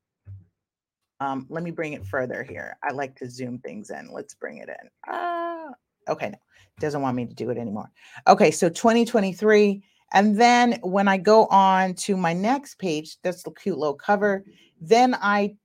um, 1.24 1.46
let 1.48 1.62
me 1.62 1.70
bring 1.70 1.94
it 1.94 2.06
further 2.06 2.42
here. 2.42 2.76
I 2.82 2.92
like 2.92 3.16
to 3.16 3.30
zoom 3.30 3.58
things 3.58 3.90
in. 3.90 4.10
Let's 4.12 4.34
bring 4.34 4.58
it 4.58 4.68
in. 4.68 4.90
Ah, 5.08 5.68
okay, 6.08 6.30
no, 6.30 6.38
doesn't 6.78 7.00
want 7.00 7.16
me 7.16 7.24
to 7.26 7.34
do 7.34 7.50
it 7.50 7.56
anymore. 7.56 7.90
Okay, 8.26 8.50
so 8.50 8.68
2023. 8.68 9.82
And 10.12 10.38
then 10.38 10.78
when 10.82 11.08
I 11.08 11.16
go 11.16 11.46
on 11.46 11.94
to 11.94 12.16
my 12.16 12.32
next 12.32 12.78
page, 12.78 13.16
that's 13.22 13.42
the 13.42 13.50
cute 13.50 13.78
little 13.78 13.94
cover, 13.94 14.44
then 14.80 15.16
I 15.20 15.56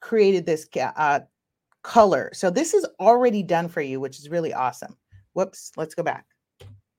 created 0.00 0.44
this 0.46 0.68
uh, 0.76 1.20
color. 1.82 2.30
So 2.34 2.50
this 2.50 2.74
is 2.74 2.86
already 3.00 3.42
done 3.42 3.68
for 3.68 3.80
you, 3.80 4.00
which 4.00 4.18
is 4.18 4.28
really 4.28 4.52
awesome. 4.52 4.96
Whoops, 5.32 5.72
let's 5.76 5.94
go 5.94 6.02
back. 6.02 6.26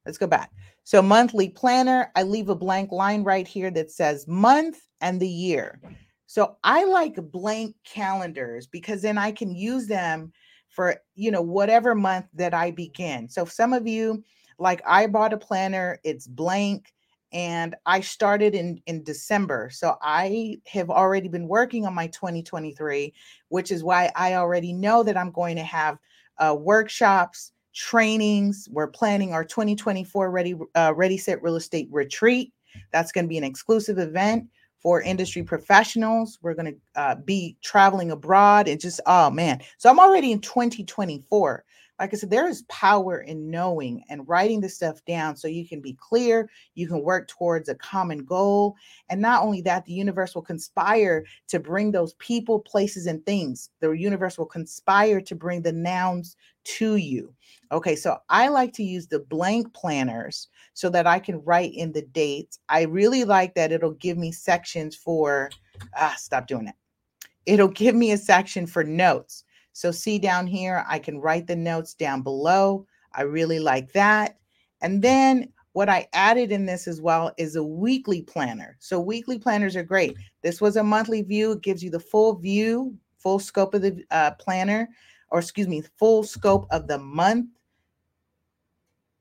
Let's 0.05 0.17
go 0.17 0.27
back. 0.27 0.51
So 0.83 1.01
monthly 1.01 1.49
planner, 1.49 2.11
I 2.15 2.23
leave 2.23 2.49
a 2.49 2.55
blank 2.55 2.91
line 2.91 3.23
right 3.23 3.47
here 3.47 3.71
that 3.71 3.91
says 3.91 4.27
month 4.27 4.81
and 5.01 5.19
the 5.19 5.29
year. 5.29 5.79
So 6.27 6.57
I 6.63 6.85
like 6.85 7.15
blank 7.31 7.75
calendars 7.83 8.67
because 8.67 9.01
then 9.01 9.17
I 9.17 9.31
can 9.31 9.55
use 9.55 9.87
them 9.87 10.31
for, 10.69 10.95
you 11.15 11.31
know, 11.31 11.41
whatever 11.41 11.95
month 11.95 12.25
that 12.33 12.53
I 12.53 12.71
begin. 12.71 13.29
So 13.29 13.45
some 13.45 13.73
of 13.73 13.87
you, 13.87 14.23
like 14.59 14.81
I 14.85 15.07
bought 15.07 15.33
a 15.33 15.37
planner, 15.37 15.99
it's 16.03 16.27
blank 16.27 16.93
and 17.31 17.75
I 17.85 17.99
started 17.99 18.55
in 18.55 18.81
in 18.85 19.03
December. 19.03 19.69
So 19.71 19.97
I 20.01 20.57
have 20.67 20.89
already 20.89 21.27
been 21.27 21.47
working 21.47 21.85
on 21.85 21.93
my 21.93 22.07
2023, 22.07 23.13
which 23.49 23.71
is 23.71 23.83
why 23.83 24.11
I 24.15 24.35
already 24.35 24.73
know 24.73 25.03
that 25.03 25.17
I'm 25.17 25.31
going 25.31 25.57
to 25.57 25.63
have 25.63 25.97
uh, 26.37 26.55
workshops, 26.57 27.51
trainings. 27.73 28.69
We're 28.71 28.87
planning 28.87 29.33
our 29.33 29.43
2024 29.43 30.31
Ready 30.31 30.55
uh, 30.75 30.93
Ready 30.95 31.17
Set 31.17 31.43
Real 31.43 31.57
Estate 31.57 31.89
Retreat. 31.91 32.53
That's 32.91 33.11
going 33.11 33.25
to 33.25 33.29
be 33.29 33.37
an 33.37 33.43
exclusive 33.43 33.99
event 33.99 34.47
for 34.85 35.01
industry 35.01 35.41
professionals. 35.41 36.37
We're 36.43 36.53
going 36.53 36.75
to 36.75 37.01
uh, 37.01 37.15
be 37.15 37.57
traveling 37.63 38.11
abroad 38.11 38.67
and 38.67 38.79
just, 38.79 39.01
oh 39.07 39.31
man. 39.31 39.59
So 39.79 39.89
I'm 39.89 39.97
already 39.97 40.31
in 40.31 40.41
2024. 40.41 41.65
Like 41.99 42.13
I 42.13 42.17
said, 42.17 42.29
there 42.29 42.47
is 42.47 42.61
power 42.69 43.21
in 43.21 43.49
knowing 43.49 44.03
and 44.09 44.27
writing 44.27 44.61
the 44.61 44.69
stuff 44.69 45.03
down 45.05 45.37
so 45.37 45.47
you 45.47 45.67
can 45.67 45.81
be 45.81 45.97
clear, 45.99 46.47
you 46.75 46.87
can 46.87 47.01
work 47.01 47.27
towards 47.27 47.67
a 47.67 47.73
common 47.73 48.25
goal. 48.25 48.75
And 49.09 49.19
not 49.19 49.41
only 49.41 49.61
that, 49.61 49.85
the 49.85 49.93
universe 49.93 50.35
will 50.35 50.43
conspire 50.43 51.25
to 51.47 51.59
bring 51.59 51.89
those 51.91 52.13
people, 52.19 52.59
places, 52.59 53.07
and 53.07 53.25
things. 53.25 53.71
The 53.79 53.89
universe 53.89 54.37
will 54.37 54.45
conspire 54.45 55.19
to 55.19 55.33
bring 55.33 55.63
the 55.63 55.73
nouns 55.73 56.35
to 56.65 56.97
you. 56.97 57.33
Okay, 57.71 57.95
so 57.95 58.17
I 58.29 58.49
like 58.49 58.73
to 58.73 58.83
use 58.83 59.07
the 59.07 59.19
blank 59.19 59.73
planners 59.73 60.49
so 60.73 60.89
that 60.89 61.07
I 61.07 61.19
can 61.19 61.43
write 61.43 61.73
in 61.73 61.91
the 61.91 62.03
dates. 62.03 62.59
I 62.69 62.83
really 62.83 63.23
like 63.23 63.55
that 63.55 63.71
it'll 63.71 63.91
give 63.91 64.17
me 64.17 64.31
sections 64.31 64.95
for, 64.95 65.49
ah, 65.97 66.15
stop 66.17 66.47
doing 66.47 66.67
it. 66.67 66.75
It'll 67.45 67.67
give 67.67 67.95
me 67.95 68.11
a 68.11 68.17
section 68.17 68.67
for 68.67 68.83
notes. 68.83 69.43
So 69.73 69.91
see 69.91 70.19
down 70.19 70.47
here, 70.47 70.85
I 70.87 70.99
can 70.99 71.19
write 71.19 71.47
the 71.47 71.55
notes 71.55 71.93
down 71.93 72.21
below. 72.21 72.85
I 73.13 73.23
really 73.23 73.59
like 73.59 73.91
that. 73.93 74.37
And 74.81 75.01
then 75.01 75.51
what 75.73 75.89
I 75.89 76.07
added 76.13 76.51
in 76.51 76.65
this 76.65 76.87
as 76.87 77.01
well 77.01 77.33
is 77.37 77.55
a 77.55 77.63
weekly 77.63 78.21
planner. 78.21 78.77
So 78.79 78.99
weekly 78.99 79.37
planners 79.37 79.75
are 79.75 79.83
great. 79.83 80.15
This 80.41 80.61
was 80.61 80.77
a 80.77 80.83
monthly 80.83 81.21
view. 81.21 81.53
It 81.53 81.63
gives 81.63 81.83
you 81.83 81.89
the 81.89 81.99
full 81.99 82.35
view, 82.35 82.95
full 83.17 83.39
scope 83.39 83.73
of 83.73 83.81
the 83.81 84.03
uh, 84.11 84.31
planner 84.39 84.87
or 85.29 85.39
excuse 85.39 85.67
me, 85.67 85.83
full 85.97 86.23
scope 86.23 86.67
of 86.71 86.87
the 86.87 86.99
month. 86.99 87.47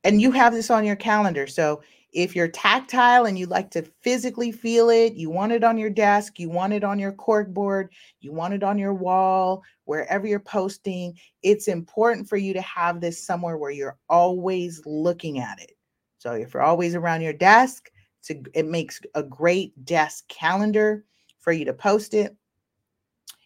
And 0.05 0.21
you 0.21 0.31
have 0.33 0.53
this 0.53 0.71
on 0.71 0.85
your 0.85 0.97
calendar. 0.97 1.47
So 1.47 1.83
if 2.13 2.37
you're 2.37 2.49
tactile 2.49 3.27
and 3.27 3.39
you 3.39 3.47
like 3.47 3.71
to 3.73 3.83
physically 4.01 4.53
feel 4.53 4.89
it, 4.89 5.15
you 5.15 5.31
want 5.31 5.53
it 5.53 5.65
on 5.65 5.77
your 5.77 5.91
desk, 5.91 6.39
you 6.39 6.49
want 6.49 6.73
it 6.73 6.85
on 6.85 6.99
your 6.99 7.13
cork 7.13 7.49
board, 7.53 7.91
you 8.21 8.33
want 8.33 8.55
it 8.55 8.63
on 8.63 8.79
your 8.79 8.95
wall, 8.95 9.63
wherever 9.85 10.27
you're 10.27 10.39
posting, 10.39 11.19
it's 11.43 11.67
important 11.67 12.29
for 12.29 12.37
you 12.37 12.53
to 12.53 12.61
have 12.61 13.01
this 13.01 13.25
somewhere 13.25 13.57
where 13.57 13.73
you're 13.73 13.99
always 14.09 14.81
looking 14.87 15.41
at 15.41 15.61
it. 15.61 15.73
So 16.19 16.33
if 16.33 16.55
you're 16.55 16.63
always 16.63 16.95
around 16.95 17.23
your 17.23 17.33
desk, 17.33 17.91
a, 18.31 18.43
it 18.55 18.67
makes 18.67 19.01
a 19.15 19.23
great 19.23 19.85
desk 19.85 20.27
calendar 20.29 21.05
for 21.41 21.53
you 21.53 21.65
to 21.65 21.75
post 21.75 22.15
it. 22.15 22.37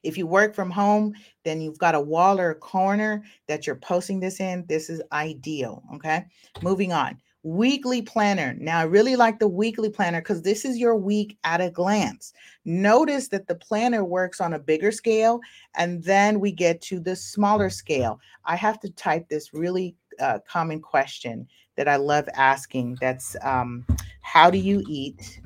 If 0.02 0.16
you 0.16 0.26
work 0.26 0.54
from 0.54 0.70
home, 0.70 1.14
then 1.44 1.60
you've 1.60 1.78
got 1.78 1.94
a 1.94 2.00
wall 2.00 2.40
or 2.40 2.50
a 2.50 2.54
corner 2.54 3.24
that 3.46 3.66
you're 3.66 3.76
posting 3.76 4.20
this 4.20 4.40
in. 4.40 4.64
This 4.68 4.90
is 4.90 5.02
ideal. 5.12 5.82
Okay. 5.94 6.24
Moving 6.62 6.92
on. 6.92 7.18
Weekly 7.44 8.02
planner. 8.02 8.54
Now, 8.58 8.80
I 8.80 8.82
really 8.82 9.16
like 9.16 9.38
the 9.38 9.48
weekly 9.48 9.88
planner 9.88 10.20
because 10.20 10.42
this 10.42 10.64
is 10.64 10.76
your 10.76 10.96
week 10.96 11.38
at 11.44 11.60
a 11.60 11.70
glance. 11.70 12.32
Notice 12.64 13.28
that 13.28 13.46
the 13.46 13.54
planner 13.54 14.04
works 14.04 14.40
on 14.40 14.54
a 14.54 14.58
bigger 14.58 14.90
scale 14.90 15.40
and 15.76 16.02
then 16.02 16.40
we 16.40 16.52
get 16.52 16.80
to 16.82 17.00
the 17.00 17.14
smaller 17.14 17.70
scale. 17.70 18.20
I 18.44 18.56
have 18.56 18.80
to 18.80 18.90
type 18.90 19.28
this 19.28 19.54
really 19.54 19.94
uh, 20.20 20.40
common 20.46 20.80
question 20.80 21.46
that 21.76 21.88
I 21.88 21.96
love 21.96 22.28
asking. 22.34 22.98
That's 23.00 23.36
um, 23.42 23.86
how 24.20 24.50
do 24.50 24.58
you 24.58 24.82
eat? 24.88 25.40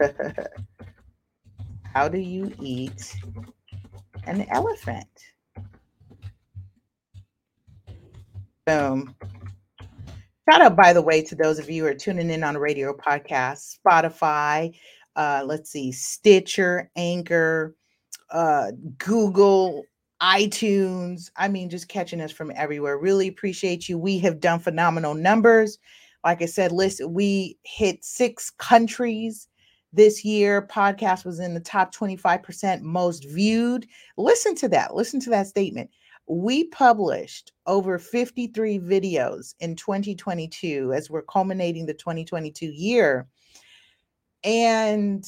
How 1.94 2.08
do 2.08 2.18
you 2.18 2.52
eat 2.60 3.16
an 4.26 4.46
elephant? 4.50 5.06
Boom. 8.66 9.14
Shout 10.50 10.60
out, 10.60 10.76
by 10.76 10.92
the 10.92 11.00
way, 11.00 11.22
to 11.22 11.36
those 11.36 11.60
of 11.60 11.70
you 11.70 11.84
who 11.84 11.88
are 11.88 11.94
tuning 11.94 12.30
in 12.30 12.42
on 12.42 12.58
radio 12.58 12.92
podcast, 12.92 13.78
Spotify, 13.78 14.74
uh, 15.14 15.44
let's 15.46 15.70
see, 15.70 15.92
Stitcher, 15.92 16.90
Anchor, 16.96 17.76
uh, 18.30 18.72
Google, 18.98 19.84
iTunes. 20.20 21.30
I 21.36 21.46
mean, 21.46 21.70
just 21.70 21.88
catching 21.88 22.20
us 22.20 22.32
from 22.32 22.52
everywhere. 22.56 22.98
Really 22.98 23.28
appreciate 23.28 23.88
you. 23.88 23.98
We 23.98 24.18
have 24.18 24.40
done 24.40 24.58
phenomenal 24.58 25.14
numbers. 25.14 25.78
Like 26.24 26.42
I 26.42 26.46
said, 26.46 26.72
listen, 26.72 27.14
we 27.14 27.56
hit 27.62 28.04
six 28.04 28.50
countries 28.50 29.48
this 29.94 30.24
year 30.24 30.66
podcast 30.66 31.24
was 31.24 31.38
in 31.38 31.54
the 31.54 31.60
top 31.60 31.94
25% 31.94 32.82
most 32.82 33.24
viewed. 33.28 33.86
Listen 34.16 34.54
to 34.56 34.68
that 34.68 34.94
listen 34.94 35.20
to 35.20 35.30
that 35.30 35.46
statement. 35.46 35.90
We 36.26 36.64
published 36.68 37.52
over 37.66 37.98
53 37.98 38.78
videos 38.80 39.54
in 39.60 39.76
2022 39.76 40.92
as 40.94 41.10
we're 41.10 41.22
culminating 41.22 41.86
the 41.86 41.94
2022 41.94 42.66
year. 42.66 43.28
And 44.42 45.24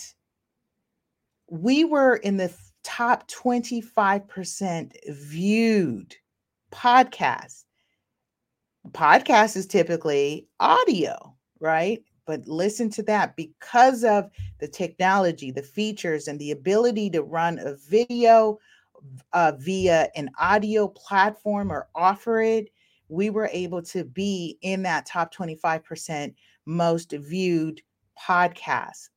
we 1.49 1.85
were 1.85 2.17
in 2.17 2.39
the 2.39 2.53
top 2.83 3.29
25% 3.29 4.93
viewed 5.09 6.17
podcast. 6.73 7.65
Podcast 8.91 9.57
is 9.57 9.67
typically 9.67 10.49
audio 10.61 11.35
right 11.61 12.03
but 12.27 12.47
listen 12.47 12.91
to 12.91 13.03
that 13.05 13.37
because 13.37 14.05
of 14.05 14.31
the 14.59 14.69
technology, 14.69 15.51
the 15.51 15.63
features, 15.63 16.29
and 16.29 16.39
the 16.39 16.51
ability 16.51 17.09
to 17.11 17.23
run 17.23 17.59
a 17.61 17.75
video 17.75 18.59
uh, 19.33 19.53
via 19.59 20.09
an 20.17 20.31
audio 20.39 20.89
platform 20.89 21.71
or 21.71 21.89
offer 21.95 22.41
it, 22.41 22.71
we 23.09 23.31
were 23.31 23.49
able 23.53 23.83
to 23.83 24.05
be 24.05 24.59
in 24.63 24.83
that 24.83 25.07
top 25.07 25.33
25% 25.33 26.35
most 26.67 27.13
viewed 27.13 27.81
podcast 28.21 29.11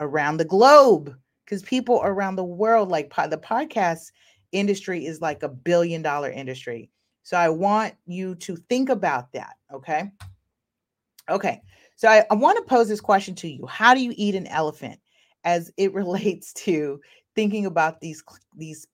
around 0.00 0.36
the 0.36 0.44
globe 0.44 1.16
because 1.44 1.62
people 1.62 2.00
around 2.04 2.36
the 2.36 2.44
world 2.44 2.90
like 2.90 3.12
the 3.28 3.38
podcast 3.38 4.12
industry 4.52 5.06
is 5.06 5.20
like 5.20 5.42
a 5.42 5.48
billion 5.48 6.02
dollar 6.02 6.30
industry. 6.30 6.90
So 7.22 7.36
I 7.36 7.48
want 7.48 7.94
you 8.06 8.36
to 8.36 8.56
think 8.68 8.88
about 8.88 9.32
that. 9.32 9.56
Okay. 9.72 10.10
Okay. 11.28 11.62
So 11.96 12.08
I, 12.08 12.24
I 12.30 12.34
want 12.34 12.58
to 12.58 12.64
pose 12.64 12.88
this 12.88 13.00
question 13.00 13.34
to 13.36 13.48
you. 13.48 13.66
How 13.66 13.94
do 13.94 14.00
you 14.00 14.12
eat 14.16 14.34
an 14.34 14.46
elephant 14.46 15.00
as 15.44 15.72
it 15.76 15.92
relates 15.94 16.52
to 16.54 17.00
thinking 17.34 17.66
about 17.66 18.00
these 18.00 18.22
these 18.56 18.86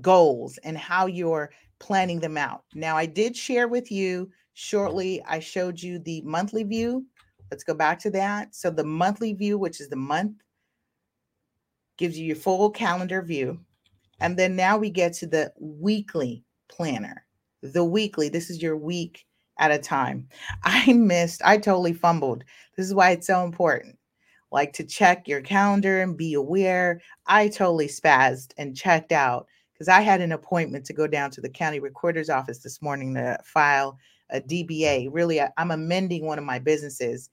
goals 0.00 0.58
and 0.58 0.76
how 0.76 1.06
you're 1.06 1.50
planning 1.78 2.20
them 2.20 2.36
out? 2.36 2.64
Now, 2.74 2.96
I 2.96 3.06
did 3.06 3.36
share 3.36 3.68
with 3.68 3.90
you 3.92 4.30
shortly, 4.54 5.22
I 5.24 5.40
showed 5.40 5.82
you 5.82 5.98
the 5.98 6.22
monthly 6.22 6.62
view. 6.62 7.04
Let's 7.50 7.64
go 7.64 7.74
back 7.74 7.98
to 8.00 8.10
that. 8.10 8.54
So 8.54 8.70
the 8.70 8.84
monthly 8.84 9.34
view, 9.34 9.58
which 9.58 9.80
is 9.80 9.88
the 9.88 9.96
month, 9.96 10.36
gives 11.98 12.18
you 12.18 12.26
your 12.26 12.36
full 12.36 12.70
calendar 12.70 13.20
view. 13.20 13.60
And 14.20 14.36
then 14.36 14.56
now 14.56 14.78
we 14.78 14.90
get 14.90 15.12
to 15.14 15.26
the 15.26 15.52
weekly 15.60 16.42
planner. 16.68 17.26
The 17.62 17.84
weekly, 17.84 18.28
this 18.28 18.48
is 18.48 18.62
your 18.62 18.76
week 18.76 19.25
at 19.58 19.70
a 19.70 19.78
time. 19.78 20.28
I 20.64 20.92
missed, 20.92 21.42
I 21.44 21.58
totally 21.58 21.92
fumbled. 21.92 22.44
This 22.76 22.86
is 22.86 22.94
why 22.94 23.10
it's 23.10 23.26
so 23.26 23.44
important. 23.44 23.98
Like 24.52 24.72
to 24.74 24.84
check 24.84 25.26
your 25.26 25.40
calendar 25.40 26.02
and 26.02 26.16
be 26.16 26.34
aware. 26.34 27.00
I 27.26 27.48
totally 27.48 27.88
spazzed 27.88 28.52
and 28.58 28.76
checked 28.76 29.12
out 29.12 29.46
because 29.72 29.88
I 29.88 30.00
had 30.00 30.20
an 30.20 30.32
appointment 30.32 30.84
to 30.86 30.92
go 30.92 31.06
down 31.06 31.30
to 31.32 31.40
the 31.40 31.48
county 31.48 31.80
recorder's 31.80 32.30
office 32.30 32.58
this 32.58 32.80
morning 32.80 33.14
to 33.14 33.38
file 33.44 33.98
a 34.30 34.40
DBA. 34.40 35.08
Really, 35.10 35.40
I'm 35.56 35.70
amending 35.70 36.24
one 36.24 36.38
of 36.38 36.44
my 36.44 36.58
businesses 36.58 37.30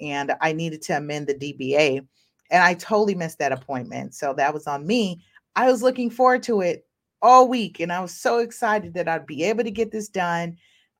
and 0.00 0.34
I 0.40 0.52
needed 0.52 0.82
to 0.82 0.96
amend 0.96 1.26
the 1.26 1.34
DBA. 1.34 2.06
And 2.50 2.62
I 2.62 2.74
totally 2.74 3.14
missed 3.14 3.38
that 3.38 3.52
appointment. 3.52 4.14
So 4.14 4.34
that 4.34 4.52
was 4.52 4.66
on 4.66 4.86
me. 4.86 5.22
I 5.56 5.70
was 5.70 5.82
looking 5.82 6.10
forward 6.10 6.42
to 6.44 6.60
it 6.60 6.86
all 7.22 7.48
week 7.48 7.80
and 7.80 7.92
I 7.92 8.00
was 8.00 8.12
so 8.12 8.38
excited 8.38 8.94
that 8.94 9.08
I'd 9.08 9.26
be 9.26 9.42
able 9.44 9.64
to 9.64 9.70
get 9.70 9.90
this 9.90 10.08
done 10.08 10.56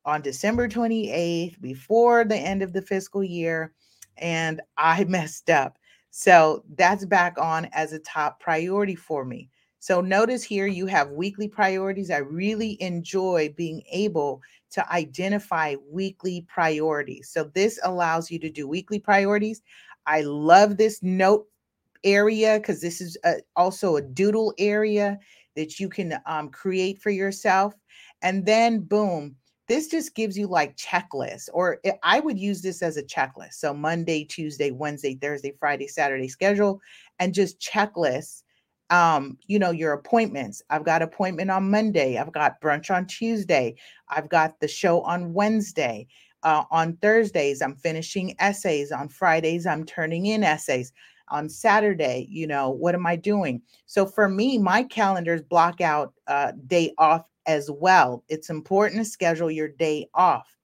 on 0.06 0.22
December 0.22 0.68
28th 0.68 1.60
before 1.60 2.24
the 2.24 2.36
end 2.36 2.62
of 2.62 2.72
the 2.72 2.80
fiscal 2.80 3.22
year. 3.22 3.74
And 4.16 4.62
I 4.78 5.04
messed 5.08 5.50
up. 5.50 5.78
So 6.10 6.64
that's 6.76 7.04
back 7.04 7.36
on 7.38 7.68
as 7.72 7.92
a 7.92 7.98
top 7.98 8.40
priority 8.40 8.94
for 8.94 9.24
me. 9.24 9.50
So 9.80 10.00
notice 10.00 10.42
here 10.42 10.66
you 10.66 10.86
have 10.86 11.10
weekly 11.10 11.46
priorities. 11.46 12.10
I 12.10 12.18
really 12.18 12.80
enjoy 12.80 13.52
being 13.56 13.82
able 13.92 14.40
to 14.70 14.90
identify 14.90 15.74
weekly 15.90 16.46
priorities. 16.48 17.28
So 17.28 17.44
this 17.54 17.78
allows 17.84 18.30
you 18.30 18.38
to 18.38 18.50
do 18.50 18.66
weekly 18.66 18.98
priorities. 18.98 19.60
I 20.06 20.22
love 20.22 20.76
this 20.76 21.02
note 21.02 21.46
area 22.02 22.58
because 22.58 22.80
this 22.80 23.00
is 23.00 23.16
a, 23.24 23.36
also 23.54 23.96
a 23.96 24.02
doodle 24.02 24.54
area 24.58 25.18
that 25.54 25.78
you 25.78 25.88
can 25.88 26.18
um, 26.26 26.48
create 26.48 27.00
for 27.00 27.10
yourself. 27.10 27.74
And 28.22 28.46
then, 28.46 28.80
boom, 28.80 29.36
this 29.68 29.88
just 29.88 30.14
gives 30.14 30.38
you 30.38 30.46
like 30.46 30.76
checklists, 30.76 31.48
or 31.52 31.80
I 32.02 32.20
would 32.20 32.38
use 32.38 32.62
this 32.62 32.82
as 32.82 32.96
a 32.96 33.02
checklist. 33.02 33.54
So 33.54 33.74
Monday, 33.74 34.24
Tuesday, 34.24 34.70
Wednesday, 34.70 35.16
Thursday, 35.16 35.52
Friday, 35.58 35.88
Saturday 35.88 36.28
schedule, 36.28 36.80
and 37.18 37.34
just 37.34 37.60
checklists 37.60 38.42
um 38.90 39.36
you 39.46 39.58
know 39.58 39.70
your 39.70 39.92
appointments 39.92 40.62
i've 40.70 40.84
got 40.84 41.02
appointment 41.02 41.50
on 41.50 41.68
monday 41.68 42.18
i've 42.18 42.32
got 42.32 42.60
brunch 42.60 42.94
on 42.94 43.04
tuesday 43.06 43.74
i've 44.10 44.28
got 44.28 44.58
the 44.60 44.68
show 44.68 45.00
on 45.02 45.32
wednesday 45.32 46.06
uh, 46.44 46.62
on 46.70 46.96
thursdays 46.98 47.60
i'm 47.60 47.74
finishing 47.74 48.34
essays 48.38 48.92
on 48.92 49.08
fridays 49.08 49.66
i'm 49.66 49.84
turning 49.84 50.26
in 50.26 50.44
essays 50.44 50.92
on 51.30 51.48
saturday 51.48 52.28
you 52.30 52.46
know 52.46 52.70
what 52.70 52.94
am 52.94 53.06
i 53.06 53.16
doing 53.16 53.60
so 53.86 54.06
for 54.06 54.28
me 54.28 54.56
my 54.56 54.84
calendars 54.84 55.42
block 55.42 55.80
out 55.80 56.12
uh, 56.28 56.52
day 56.68 56.92
off 56.96 57.24
as 57.46 57.70
well 57.70 58.24
it's 58.28 58.50
important 58.50 59.00
to 59.00 59.04
schedule 59.04 59.50
your 59.50 59.68
day 59.68 60.08
off 60.14 60.56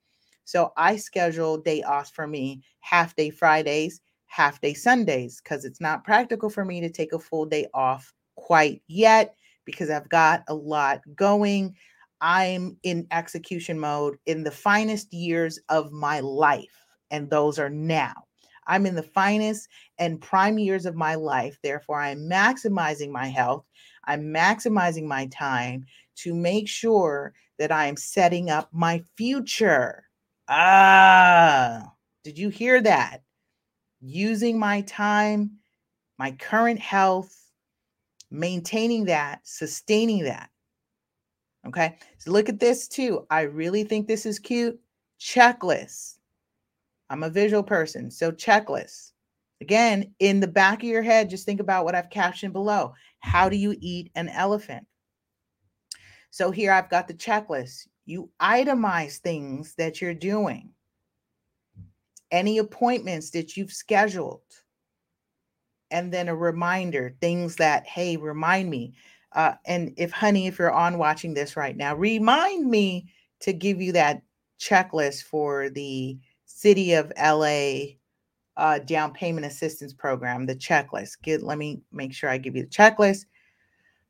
so 0.45 0.73
i 0.77 0.97
schedule 0.97 1.59
day 1.59 1.83
off 1.83 2.11
for 2.13 2.27
me 2.27 2.63
half 2.81 3.15
day 3.17 3.31
fridays 3.31 4.01
half 4.33 4.63
day 4.63 4.73
Sundays 4.73 5.43
because 5.43 5.67
it's 5.67 5.81
not 5.81 6.05
practical 6.05 6.49
for 6.49 6.65
me 6.65 6.81
to 6.81 6.89
take 6.89 7.13
a 7.13 7.19
full 7.19 7.45
day 7.45 7.67
off 7.75 8.15
quite 8.37 8.81
yet 8.89 9.35
because 9.67 9.91
I've 9.91 10.09
got 10.09 10.43
a 10.49 10.55
lot 10.55 11.03
going. 11.15 11.77
I'm 12.23 12.79
in 12.83 13.07
execution 13.11 13.79
mode 13.79 14.17
in 14.25 14.43
the 14.43 14.51
finest 14.51 15.13
years 15.13 15.59
of 15.69 15.93
my 15.93 16.21
life, 16.21 16.87
and 17.11 17.29
those 17.29 17.59
are 17.59 17.69
now. 17.69 18.15
I'm 18.67 18.87
in 18.87 18.95
the 18.95 19.03
finest 19.03 19.69
and 19.99 20.21
prime 20.21 20.59
years 20.59 20.87
of 20.87 20.95
my 20.95 21.15
life. 21.15 21.59
Therefore, 21.63 22.01
I'm 22.01 22.21
maximizing 22.21 23.11
my 23.11 23.27
health. 23.27 23.67
I'm 24.05 24.23
maximizing 24.23 25.05
my 25.05 25.27
time 25.27 25.85
to 26.17 26.35
make 26.35 26.69
sure 26.69 27.35
that 27.59 27.73
I 27.73 27.87
am 27.87 27.97
setting 27.97 28.51
up 28.51 28.69
my 28.73 29.03
future. 29.17 30.05
Ah, 30.49 31.93
did 32.25 32.39
you 32.39 32.49
hear 32.49 32.81
that? 32.83 33.23
using 34.03 34.59
my 34.59 34.81
time, 34.83 35.53
my 36.19 36.33
current 36.33 36.81
health, 36.81 37.35
maintaining 38.31 39.05
that, 39.07 39.41
sustaining 39.45 40.25
that. 40.25 40.51
Okay. 41.67 41.97
So 42.19 42.33
look 42.33 42.49
at 42.49 42.59
this 42.59 42.89
too. 42.89 43.25
I 43.31 43.43
really 43.43 43.85
think 43.85 44.07
this 44.07 44.27
is 44.27 44.39
cute. 44.39 44.79
Checklist. 45.21 46.19
I'm 47.09 47.23
a 47.23 47.31
visual 47.31 47.63
person. 47.63 48.11
So 48.11 48.33
checklist. 48.33 49.13
Again, 49.61 50.13
in 50.19 50.41
the 50.41 50.49
back 50.49 50.83
of 50.83 50.89
your 50.89 51.03
head, 51.03 51.31
just 51.31 51.47
think 51.47 51.61
about 51.61 51.85
what 51.85 51.95
I've 51.95 52.11
captioned 52.11 52.53
below. 52.53 52.95
How 53.21 53.49
do 53.49 53.57
you 53.57 53.77
eat 53.79 54.11
an 54.17 54.29
elephant? 54.29 54.85
So 56.33 56.51
here 56.51 56.73
I've 56.73 56.89
got 56.89 57.09
the 57.09 57.15
checklist. 57.15 57.89
You 58.07 58.31
itemize 58.41 59.19
things 59.19 59.75
that 59.75 60.01
you're 60.01 60.15
doing. 60.15 60.71
Any 62.31 62.57
appointments 62.57 63.31
that 63.33 63.55
you've 63.55 63.71
scheduled. 63.71 64.41
And 65.91 66.11
then 66.11 66.29
a 66.29 66.35
reminder 66.35 67.15
things 67.21 67.57
that 67.57 67.87
hey 67.87 68.17
remind 68.17 68.71
me. 68.71 68.95
Uh, 69.33 69.53
and 69.67 69.93
if 69.99 70.11
honey 70.11 70.47
if 70.47 70.59
you're 70.59 70.73
on 70.73 70.97
watching 70.97 71.35
this 71.35 71.55
right 71.55 71.77
now 71.77 71.95
remind 71.95 72.69
me 72.69 73.13
to 73.41 73.53
give 73.53 73.83
you 73.83 73.93
that 73.93 74.23
checklist 74.59 75.25
for 75.25 75.69
the 75.69 76.19
city 76.47 76.95
of 76.95 77.13
la 77.19 77.75
uh, 78.57 78.79
down 78.79 79.13
payment 79.13 79.45
assistance 79.45 79.93
program 79.93 80.47
the 80.47 80.57
checklist. 80.57 81.21
Get 81.23 81.43
let 81.43 81.59
me 81.59 81.83
make 81.93 82.15
sure 82.15 82.31
i 82.31 82.39
give 82.39 82.57
you 82.57 82.63
the 82.63 82.69
checklist. 82.71 83.27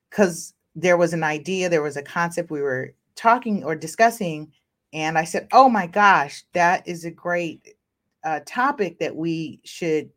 Because 0.09 0.55
there 0.75 0.97
was 0.97 1.13
an 1.13 1.23
idea 1.25 1.69
there 1.69 1.83
was 1.83 1.97
a 1.97 2.03
concept 2.03 2.51
we 2.51 2.63
were 2.63 2.95
talking 3.15 3.63
or 3.65 3.75
discussing 3.75 4.51
and 4.93 5.19
i 5.19 5.25
said 5.25 5.49
oh 5.53 5.69
my 5.69 5.87
gosh 5.87 6.45
that 6.53 6.87
is 6.87 7.05
a 7.05 7.11
great 7.11 7.75
uh, 8.25 8.41
topic 8.47 8.99
that 8.99 9.15
we 9.15 9.61
should 9.65 10.11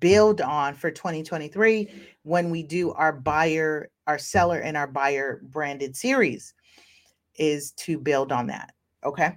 build 0.00 0.40
on 0.40 0.74
for 0.74 0.90
2023 0.90 1.88
when 2.22 2.50
we 2.50 2.62
do 2.62 2.92
our 2.92 3.12
buyer, 3.12 3.90
our 4.06 4.18
seller, 4.18 4.58
and 4.58 4.76
our 4.76 4.86
buyer 4.86 5.40
branded 5.44 5.96
series 5.96 6.54
is 7.36 7.72
to 7.72 7.98
build 7.98 8.32
on 8.32 8.46
that. 8.48 8.72
Okay. 9.04 9.32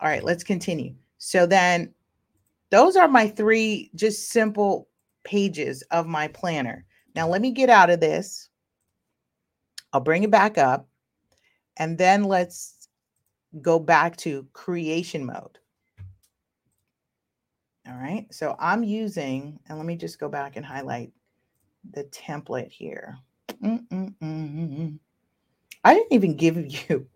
All 0.00 0.08
right, 0.08 0.24
let's 0.24 0.44
continue. 0.44 0.94
So 1.18 1.46
then 1.46 1.92
those 2.70 2.96
are 2.96 3.08
my 3.08 3.28
three 3.28 3.90
just 3.94 4.30
simple 4.30 4.88
pages 5.24 5.82
of 5.90 6.06
my 6.06 6.28
planner. 6.28 6.84
Now 7.14 7.28
let 7.28 7.40
me 7.40 7.50
get 7.50 7.70
out 7.70 7.90
of 7.90 8.00
this. 8.00 8.50
I'll 9.94 10.00
bring 10.00 10.24
it 10.24 10.30
back 10.30 10.58
up 10.58 10.88
and 11.76 11.96
then 11.96 12.24
let's 12.24 12.88
go 13.62 13.78
back 13.78 14.16
to 14.18 14.46
creation 14.52 15.24
mode. 15.24 15.58
All 17.86 17.94
right, 17.94 18.26
so 18.32 18.56
I'm 18.58 18.82
using, 18.82 19.60
and 19.68 19.78
let 19.78 19.86
me 19.86 19.94
just 19.94 20.18
go 20.18 20.28
back 20.28 20.56
and 20.56 20.66
highlight 20.66 21.12
the 21.92 22.04
template 22.04 22.72
here. 22.72 23.18
Mm-mm-mm. 23.62 24.98
I 25.84 25.94
didn't 25.94 26.12
even 26.12 26.36
give 26.36 26.56
you, 26.88 27.06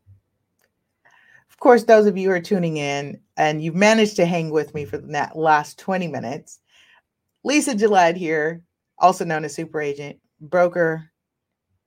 of 1.50 1.58
course, 1.58 1.82
those 1.82 2.06
of 2.06 2.16
you 2.16 2.28
who 2.28 2.34
are 2.34 2.40
tuning 2.40 2.76
in 2.76 3.18
and 3.36 3.60
you've 3.60 3.74
managed 3.74 4.14
to 4.16 4.26
hang 4.26 4.50
with 4.50 4.72
me 4.74 4.84
for 4.84 4.98
that 4.98 5.36
last 5.36 5.80
20 5.80 6.06
minutes. 6.06 6.60
Lisa 7.42 7.74
Gillette 7.74 8.16
here, 8.16 8.62
also 8.98 9.24
known 9.24 9.44
as 9.44 9.54
Super 9.54 9.80
Agent, 9.80 10.20
broker, 10.40 11.10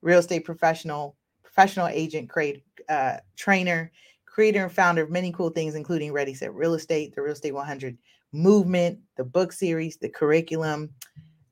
real 0.02 0.20
estate 0.20 0.46
professional, 0.46 1.16
professional 1.44 1.88
agent, 1.88 2.30
create, 2.30 2.64
uh, 2.90 3.18
trainer, 3.36 3.92
creator 4.26 4.64
and 4.64 4.72
founder 4.72 5.04
of 5.04 5.10
many 5.10 5.32
cool 5.32 5.50
things, 5.50 5.76
including 5.76 6.14
Ready 6.14 6.34
Set 6.34 6.54
Real 6.54 6.74
Estate, 6.74 7.14
the 7.14 7.22
Real 7.22 7.34
Estate 7.34 7.54
100 7.54 7.98
movement, 8.32 9.00
the 9.18 9.24
book 9.26 9.52
series, 9.52 9.98
the 9.98 10.10
curriculum, 10.10 10.90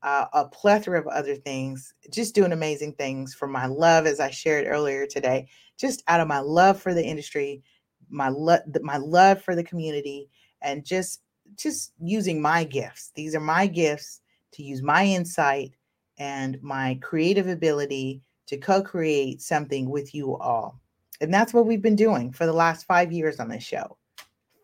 uh, 0.01 0.25
a 0.33 0.45
plethora 0.45 0.97
of 0.99 1.07
other 1.07 1.35
things, 1.35 1.93
just 2.09 2.33
doing 2.33 2.53
amazing 2.53 2.93
things 2.93 3.33
for 3.33 3.47
my 3.47 3.65
love, 3.65 4.05
as 4.05 4.21
I 4.21 4.29
shared 4.29 4.65
earlier 4.65 5.05
today, 5.05 5.49
just 5.77 6.03
out 6.07 6.21
of 6.21 6.27
my 6.27 6.39
love 6.39 6.81
for 6.81 6.93
the 6.93 7.03
industry, 7.03 7.61
my 8.09 8.29
love, 8.29 8.61
my 8.81 8.97
love 8.97 9.41
for 9.41 9.55
the 9.55 9.63
community, 9.63 10.29
and 10.61 10.85
just 10.85 11.21
just 11.55 11.93
using 11.99 12.41
my 12.41 12.63
gifts. 12.63 13.11
These 13.15 13.35
are 13.35 13.41
my 13.41 13.67
gifts 13.67 14.21
to 14.53 14.63
use 14.63 14.81
my 14.81 15.03
insight 15.03 15.73
and 16.17 16.61
my 16.61 16.97
creative 17.01 17.47
ability 17.47 18.21
to 18.49 18.57
co-create 18.57 19.41
something 19.41 19.89
with 19.89 20.13
you 20.13 20.37
all. 20.37 20.79
And 21.21 21.33
that's 21.33 21.53
what 21.53 21.65
we've 21.65 21.81
been 21.81 21.95
doing 21.95 22.31
for 22.31 22.45
the 22.45 22.53
last 22.53 22.85
five 22.85 23.11
years 23.11 23.39
on 23.39 23.49
this 23.49 23.63
show. 23.63 23.97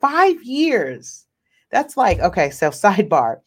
Five 0.01 0.43
years 0.43 1.25
that's 1.71 1.97
like, 1.97 2.19
okay, 2.19 2.49
so 2.49 2.69
sidebar. 2.71 3.41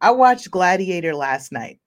I 0.00 0.10
watched 0.10 0.50
Gladiator 0.50 1.14
last 1.14 1.52
night. 1.52 1.80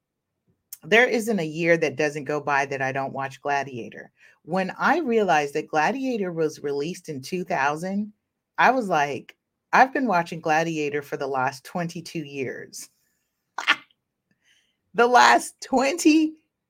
There 0.84 1.08
isn't 1.08 1.40
a 1.40 1.44
year 1.44 1.78
that 1.78 1.96
doesn't 1.96 2.26
go 2.26 2.40
by 2.40 2.66
that 2.68 2.82
I 2.82 2.92
don't 2.92 3.14
watch 3.14 3.42
Gladiator. 3.42 4.12
When 4.44 4.72
I 4.78 5.00
realized 5.00 5.56
that 5.56 5.68
Gladiator 5.68 6.32
was 6.32 6.62
released 6.62 7.10
in 7.10 7.22
2000, 7.22 8.14
I 8.58 8.72
was 8.72 8.88
like, 8.88 9.36
I've 9.74 9.92
been 9.92 10.08
watching 10.08 10.40
Gladiator 10.40 11.02
for 11.02 11.18
the 11.18 11.28
last 11.28 11.64
22 11.64 12.20
years. 12.20 12.90
the 14.94 15.08
last 15.08 15.56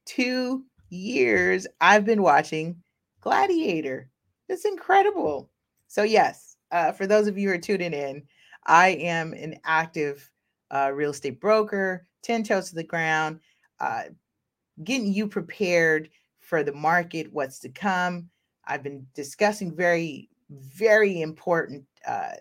22 0.06 0.64
years 0.90 1.68
I've 1.82 2.06
been 2.06 2.22
watching 2.22 2.82
Gladiator. 3.22 4.10
It's 4.50 4.66
incredible. 4.66 5.50
So, 5.88 6.04
yes, 6.04 6.58
uh, 6.72 6.92
for 6.92 7.08
those 7.08 7.28
of 7.28 7.38
you 7.38 7.50
who 7.50 7.56
are 7.56 7.60
tuning 7.60 7.94
in, 7.94 8.24
I 8.66 8.90
am 8.90 9.34
an 9.34 9.56
active 9.66 10.30
uh, 10.72 10.92
real 10.94 11.12
estate 11.12 11.40
broker, 11.40 12.08
10 12.24 12.44
toes 12.44 12.70
to 12.70 12.76
the 12.76 12.84
ground, 12.84 13.40
uh, 13.80 14.04
getting 14.84 15.12
you 15.12 15.28
prepared 15.28 16.10
for 16.40 16.64
the 16.64 16.74
market, 16.74 17.32
what's 17.32 17.60
to 17.60 17.70
come. 17.70 18.30
I've 18.66 18.84
been 18.84 19.06
discussing 19.16 19.76
very, 19.76 20.30
very 20.50 21.22
important 21.22 21.86
uh, 22.08 22.34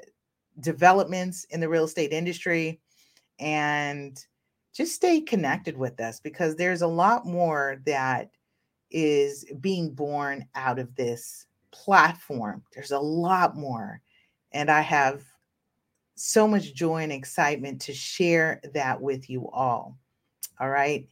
developments 0.60 1.44
in 1.50 1.60
the 1.60 1.68
real 1.68 1.84
estate 1.84 2.12
industry 2.12 2.80
and 3.38 4.18
just 4.74 4.94
stay 4.94 5.20
connected 5.20 5.76
with 5.76 6.00
us 6.00 6.20
because 6.20 6.56
there's 6.56 6.82
a 6.82 6.86
lot 6.86 7.24
more 7.24 7.80
that 7.86 8.30
is 8.90 9.44
being 9.60 9.94
born 9.94 10.46
out 10.54 10.78
of 10.78 10.94
this 10.96 11.46
platform. 11.70 12.62
There's 12.74 12.90
a 12.90 12.98
lot 12.98 13.56
more. 13.56 14.00
And 14.52 14.70
I 14.70 14.80
have 14.80 15.22
so 16.16 16.46
much 16.46 16.74
joy 16.74 17.02
and 17.02 17.12
excitement 17.12 17.80
to 17.82 17.92
share 17.92 18.60
that 18.74 19.00
with 19.00 19.30
you 19.30 19.48
all. 19.50 19.98
All 20.60 20.70
right. 20.70 21.08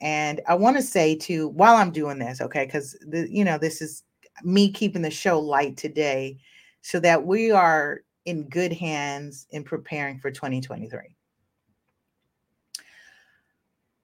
And 0.00 0.40
I 0.48 0.54
want 0.54 0.76
to 0.76 0.82
say 0.82 1.14
to 1.16 1.48
while 1.48 1.76
I'm 1.76 1.92
doing 1.92 2.18
this, 2.18 2.40
okay, 2.40 2.64
because 2.64 2.96
you 3.12 3.44
know, 3.44 3.58
this 3.58 3.82
is 3.82 4.04
me 4.42 4.70
keeping 4.70 5.02
the 5.02 5.10
show 5.10 5.38
light 5.38 5.76
today 5.76 6.38
so 6.80 6.98
that 7.00 7.24
we 7.24 7.50
are 7.50 8.00
in 8.24 8.48
good 8.48 8.72
hands 8.72 9.46
in 9.50 9.62
preparing 9.62 10.18
for 10.18 10.30
2023. 10.30 11.16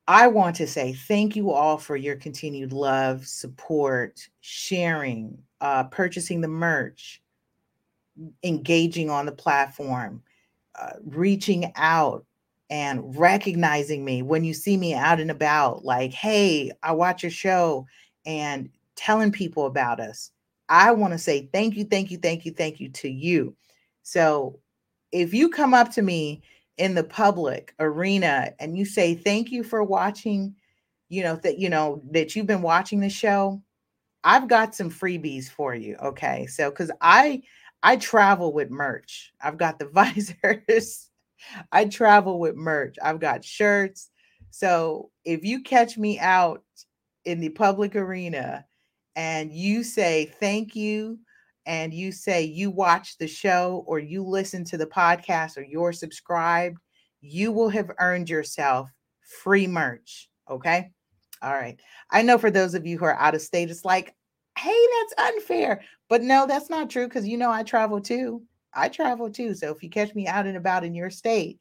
I 0.08 0.28
want 0.28 0.56
to 0.56 0.66
say 0.66 0.92
thank 0.92 1.34
you 1.34 1.50
all 1.50 1.78
for 1.78 1.96
your 1.96 2.16
continued 2.16 2.72
love, 2.72 3.26
support, 3.26 4.28
sharing, 4.40 5.36
uh, 5.60 5.84
purchasing 5.84 6.40
the 6.40 6.48
merch, 6.48 7.20
engaging 8.44 9.10
on 9.10 9.26
the 9.26 9.32
platform, 9.32 10.22
uh, 10.78 10.92
reaching 11.04 11.72
out 11.76 12.24
and 12.70 13.16
recognizing 13.18 14.04
me 14.04 14.22
when 14.22 14.44
you 14.44 14.54
see 14.54 14.76
me 14.76 14.94
out 14.94 15.20
and 15.20 15.30
about, 15.30 15.84
like, 15.84 16.12
hey, 16.12 16.70
I 16.82 16.92
watch 16.92 17.22
your 17.22 17.30
show 17.30 17.86
and 18.24 18.68
telling 18.94 19.32
people 19.32 19.66
about 19.66 20.00
us. 20.00 20.30
I 20.68 20.92
want 20.92 21.12
to 21.12 21.18
say 21.18 21.48
thank 21.52 21.76
you, 21.76 21.84
thank 21.84 22.10
you, 22.10 22.18
thank 22.18 22.44
you, 22.44 22.52
thank 22.52 22.80
you 22.80 22.88
to 22.90 23.08
you. 23.08 23.54
So 24.02 24.58
if 25.12 25.32
you 25.32 25.48
come 25.48 25.74
up 25.74 25.92
to 25.92 26.02
me 26.02 26.42
in 26.78 26.94
the 26.94 27.04
public 27.04 27.74
arena 27.78 28.52
and 28.58 28.76
you 28.76 28.84
say 28.84 29.14
thank 29.14 29.50
you 29.50 29.64
for 29.64 29.82
watching 29.82 30.54
you 31.08 31.22
know 31.22 31.36
that 31.36 31.58
you 31.58 31.68
know 31.68 32.02
that 32.10 32.34
you've 32.34 32.46
been 32.46 32.62
watching 32.62 33.00
the 33.00 33.08
show. 33.08 33.62
I've 34.24 34.48
got 34.48 34.74
some 34.74 34.90
freebies 34.90 35.48
for 35.48 35.74
you 35.74 35.96
okay? 36.02 36.46
So 36.46 36.70
because 36.70 36.90
i 37.00 37.42
i 37.82 37.96
travel 37.96 38.52
with 38.52 38.70
merch. 38.70 39.32
I've 39.40 39.58
got 39.58 39.78
the 39.78 39.86
visors. 39.92 41.10
I 41.70 41.84
travel 41.84 42.40
with 42.40 42.56
merch. 42.56 42.96
I've 43.02 43.20
got 43.20 43.44
shirts. 43.44 44.10
So 44.50 45.10
if 45.24 45.44
you 45.44 45.62
catch 45.62 45.96
me 45.98 46.18
out 46.18 46.64
in 47.24 47.40
the 47.40 47.50
public 47.50 47.94
arena 47.94 48.64
and 49.14 49.52
you 49.52 49.82
say 49.82 50.32
thank 50.40 50.74
you 50.74 51.18
and 51.66 51.92
you 51.92 52.12
say 52.12 52.42
you 52.44 52.70
watch 52.70 53.18
the 53.18 53.26
show 53.26 53.84
or 53.86 53.98
you 53.98 54.22
listen 54.22 54.64
to 54.64 54.78
the 54.78 54.86
podcast 54.86 55.58
or 55.58 55.62
you're 55.62 55.92
subscribed, 55.92 56.78
you 57.20 57.50
will 57.50 57.68
have 57.68 57.90
earned 57.98 58.30
yourself 58.30 58.88
free 59.42 59.66
merch. 59.66 60.30
Okay. 60.48 60.92
All 61.42 61.52
right. 61.52 61.78
I 62.10 62.22
know 62.22 62.38
for 62.38 62.52
those 62.52 62.74
of 62.74 62.86
you 62.86 62.96
who 62.96 63.04
are 63.04 63.18
out 63.18 63.34
of 63.34 63.42
state, 63.42 63.68
it's 63.68 63.84
like, 63.84 64.14
hey, 64.56 64.86
that's 64.98 65.34
unfair. 65.34 65.82
But 66.08 66.22
no, 66.22 66.46
that's 66.46 66.70
not 66.70 66.88
true 66.88 67.08
because 67.08 67.26
you 67.26 67.36
know 67.36 67.50
I 67.50 67.64
travel 67.64 68.00
too. 68.00 68.42
I 68.72 68.88
travel 68.88 69.28
too. 69.28 69.54
So 69.54 69.72
if 69.72 69.82
you 69.82 69.90
catch 69.90 70.14
me 70.14 70.28
out 70.28 70.46
and 70.46 70.56
about 70.56 70.84
in 70.84 70.94
your 70.94 71.10
state, 71.10 71.58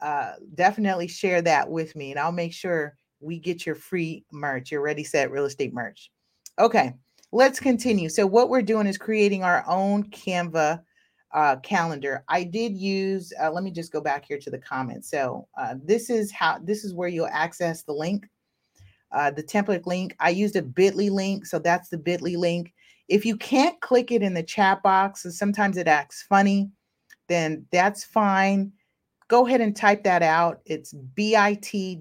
uh, 0.00 0.32
definitely 0.54 1.06
share 1.06 1.42
that 1.42 1.70
with 1.70 1.94
me 1.94 2.10
and 2.10 2.18
I'll 2.18 2.32
make 2.32 2.52
sure 2.52 2.96
we 3.20 3.38
get 3.38 3.64
your 3.66 3.74
free 3.76 4.24
merch, 4.32 4.72
your 4.72 4.80
Ready 4.80 5.04
Set 5.04 5.30
Real 5.30 5.44
Estate 5.44 5.72
merch. 5.72 6.10
Okay 6.58 6.94
let's 7.32 7.60
continue. 7.60 8.08
So 8.08 8.26
what 8.26 8.48
we're 8.48 8.62
doing 8.62 8.86
is 8.86 8.98
creating 8.98 9.42
our 9.44 9.64
own 9.66 10.04
Canva 10.04 10.82
uh, 11.34 11.56
calendar. 11.56 12.24
I 12.28 12.44
did 12.44 12.74
use, 12.76 13.32
uh, 13.40 13.50
let 13.50 13.62
me 13.62 13.70
just 13.70 13.92
go 13.92 14.00
back 14.00 14.24
here 14.24 14.38
to 14.38 14.50
the 14.50 14.58
comments. 14.58 15.10
So 15.10 15.46
uh, 15.58 15.74
this 15.82 16.08
is 16.08 16.32
how, 16.32 16.58
this 16.62 16.84
is 16.84 16.94
where 16.94 17.08
you'll 17.08 17.28
access 17.30 17.82
the 17.82 17.92
link, 17.92 18.26
uh, 19.12 19.30
the 19.30 19.42
template 19.42 19.86
link. 19.86 20.16
I 20.20 20.30
used 20.30 20.56
a 20.56 20.62
bit.ly 20.62 21.08
link. 21.08 21.44
So 21.44 21.58
that's 21.58 21.90
the 21.90 21.98
bit.ly 21.98 22.36
link. 22.36 22.72
If 23.08 23.24
you 23.24 23.36
can't 23.36 23.80
click 23.80 24.10
it 24.12 24.22
in 24.22 24.34
the 24.34 24.42
chat 24.42 24.82
box, 24.82 25.24
and 25.24 25.32
sometimes 25.32 25.76
it 25.76 25.88
acts 25.88 26.24
funny, 26.28 26.70
then 27.26 27.66
that's 27.72 28.04
fine. 28.04 28.72
Go 29.28 29.46
ahead 29.46 29.60
and 29.60 29.76
type 29.76 30.04
that 30.04 30.22
out. 30.22 30.60
It's 30.64 30.92
bit.ly 30.92 32.00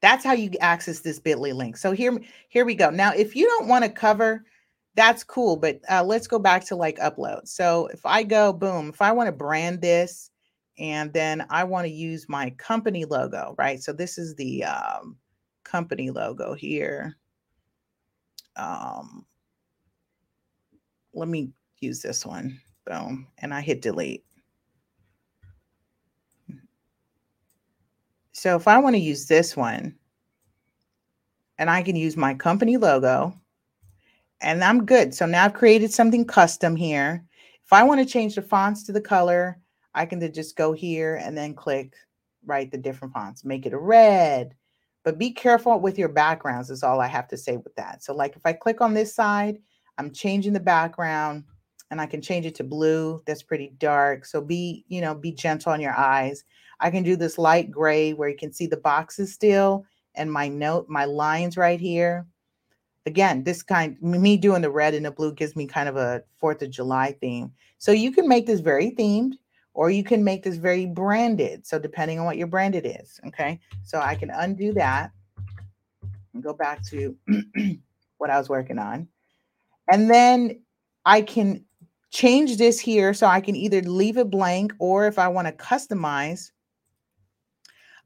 That's 0.00 0.24
how 0.24 0.32
you 0.32 0.50
access 0.60 1.00
this 1.00 1.18
bit.ly 1.18 1.50
link. 1.52 1.76
So 1.76 1.90
here, 1.92 2.16
here 2.48 2.64
we 2.64 2.76
go. 2.76 2.90
Now, 2.90 3.12
if 3.12 3.34
you 3.34 3.46
don't 3.46 3.66
want 3.66 3.84
to 3.84 3.90
cover, 3.90 4.44
that's 4.94 5.24
cool, 5.24 5.56
but 5.56 5.80
uh, 5.90 6.04
let's 6.04 6.26
go 6.26 6.38
back 6.38 6.64
to 6.66 6.76
like 6.76 6.98
upload. 6.98 7.48
So 7.48 7.86
if 7.88 8.04
I 8.04 8.22
go, 8.22 8.52
boom, 8.52 8.90
if 8.90 9.00
I 9.00 9.12
want 9.12 9.28
to 9.28 9.32
brand 9.32 9.80
this 9.80 10.30
and 10.78 11.12
then 11.12 11.44
I 11.50 11.64
want 11.64 11.86
to 11.86 11.92
use 11.92 12.28
my 12.28 12.50
company 12.50 13.04
logo, 13.04 13.54
right? 13.58 13.82
So 13.82 13.92
this 13.92 14.18
is 14.18 14.34
the 14.36 14.64
um, 14.64 15.16
company 15.64 16.10
logo 16.10 16.54
here. 16.54 17.16
Um, 18.56 19.24
let 21.14 21.28
me 21.28 21.50
use 21.80 22.02
this 22.02 22.26
one. 22.26 22.60
Boom. 22.88 23.26
And 23.38 23.52
I 23.52 23.60
hit 23.60 23.82
delete. 23.82 24.24
So 28.32 28.56
if 28.56 28.66
I 28.66 28.78
want 28.78 28.94
to 28.94 29.00
use 29.00 29.26
this 29.26 29.56
one, 29.56 29.94
and 31.58 31.68
I 31.68 31.82
can 31.82 31.96
use 31.96 32.16
my 32.16 32.34
company 32.34 32.76
logo, 32.76 33.34
and 34.40 34.62
I'm 34.62 34.86
good. 34.86 35.12
So 35.12 35.26
now 35.26 35.44
I've 35.44 35.54
created 35.54 35.92
something 35.92 36.24
custom 36.24 36.76
here. 36.76 37.24
If 37.64 37.72
I 37.72 37.82
want 37.82 38.00
to 38.00 38.06
change 38.06 38.36
the 38.36 38.42
fonts 38.42 38.84
to 38.84 38.92
the 38.92 39.00
color, 39.00 39.58
I 39.94 40.06
can 40.06 40.20
just 40.32 40.56
go 40.56 40.72
here 40.72 41.16
and 41.16 41.36
then 41.36 41.54
click 41.54 41.94
write 42.46 42.70
the 42.70 42.78
different 42.78 43.12
fonts, 43.12 43.44
make 43.44 43.66
it 43.66 43.72
a 43.72 43.78
red. 43.78 44.54
But 45.04 45.18
be 45.18 45.30
careful 45.32 45.78
with 45.80 45.98
your 45.98 46.08
backgrounds, 46.08 46.70
is 46.70 46.82
all 46.82 47.00
I 47.00 47.06
have 47.06 47.28
to 47.28 47.36
say 47.36 47.56
with 47.56 47.74
that. 47.76 48.02
So, 48.02 48.14
like 48.14 48.36
if 48.36 48.42
I 48.44 48.52
click 48.52 48.80
on 48.80 48.94
this 48.94 49.14
side, 49.14 49.58
I'm 49.98 50.12
changing 50.12 50.52
the 50.52 50.60
background 50.60 51.44
and 51.90 52.00
I 52.00 52.06
can 52.06 52.20
change 52.20 52.46
it 52.46 52.54
to 52.56 52.64
blue. 52.64 53.22
That's 53.26 53.42
pretty 53.42 53.72
dark. 53.78 54.24
So 54.24 54.40
be, 54.40 54.84
you 54.88 55.00
know, 55.00 55.14
be 55.14 55.32
gentle 55.32 55.72
on 55.72 55.80
your 55.80 55.96
eyes. 55.96 56.44
I 56.80 56.90
can 56.90 57.02
do 57.02 57.16
this 57.16 57.38
light 57.38 57.70
gray 57.70 58.12
where 58.12 58.28
you 58.28 58.36
can 58.36 58.52
see 58.52 58.66
the 58.66 58.76
boxes 58.76 59.32
still 59.32 59.84
and 60.14 60.32
my 60.32 60.48
note, 60.48 60.88
my 60.88 61.04
lines 61.04 61.56
right 61.56 61.80
here. 61.80 62.26
Again, 63.06 63.42
this 63.42 63.62
kind, 63.62 63.96
me 64.02 64.36
doing 64.36 64.60
the 64.60 64.70
red 64.70 64.92
and 64.94 65.06
the 65.06 65.10
blue 65.10 65.32
gives 65.32 65.56
me 65.56 65.66
kind 65.66 65.88
of 65.88 65.96
a 65.96 66.22
4th 66.42 66.62
of 66.62 66.70
July 66.70 67.16
theme. 67.20 67.52
So 67.78 67.92
you 67.92 68.12
can 68.12 68.28
make 68.28 68.46
this 68.46 68.60
very 68.60 68.90
themed 68.90 69.34
or 69.72 69.90
you 69.90 70.04
can 70.04 70.24
make 70.24 70.42
this 70.42 70.56
very 70.56 70.84
branded. 70.84 71.66
So 71.66 71.78
depending 71.78 72.18
on 72.18 72.26
what 72.26 72.36
your 72.36 72.48
branded 72.48 72.84
is. 72.84 73.18
Okay. 73.26 73.60
So 73.84 74.00
I 74.00 74.14
can 74.14 74.30
undo 74.30 74.72
that 74.74 75.10
and 76.34 76.42
go 76.42 76.52
back 76.52 76.84
to 76.88 77.16
what 78.18 78.30
I 78.30 78.36
was 78.36 78.48
working 78.48 78.78
on. 78.78 79.08
And 79.90 80.10
then 80.10 80.60
I 81.06 81.22
can 81.22 81.64
change 82.10 82.56
this 82.56 82.80
here 82.80 83.12
so 83.12 83.26
I 83.26 83.40
can 83.40 83.56
either 83.56 83.82
leave 83.82 84.16
it 84.16 84.30
blank 84.30 84.72
or 84.78 85.06
if 85.06 85.18
I 85.18 85.28
want 85.28 85.46
to 85.46 85.52
customize, 85.52 86.50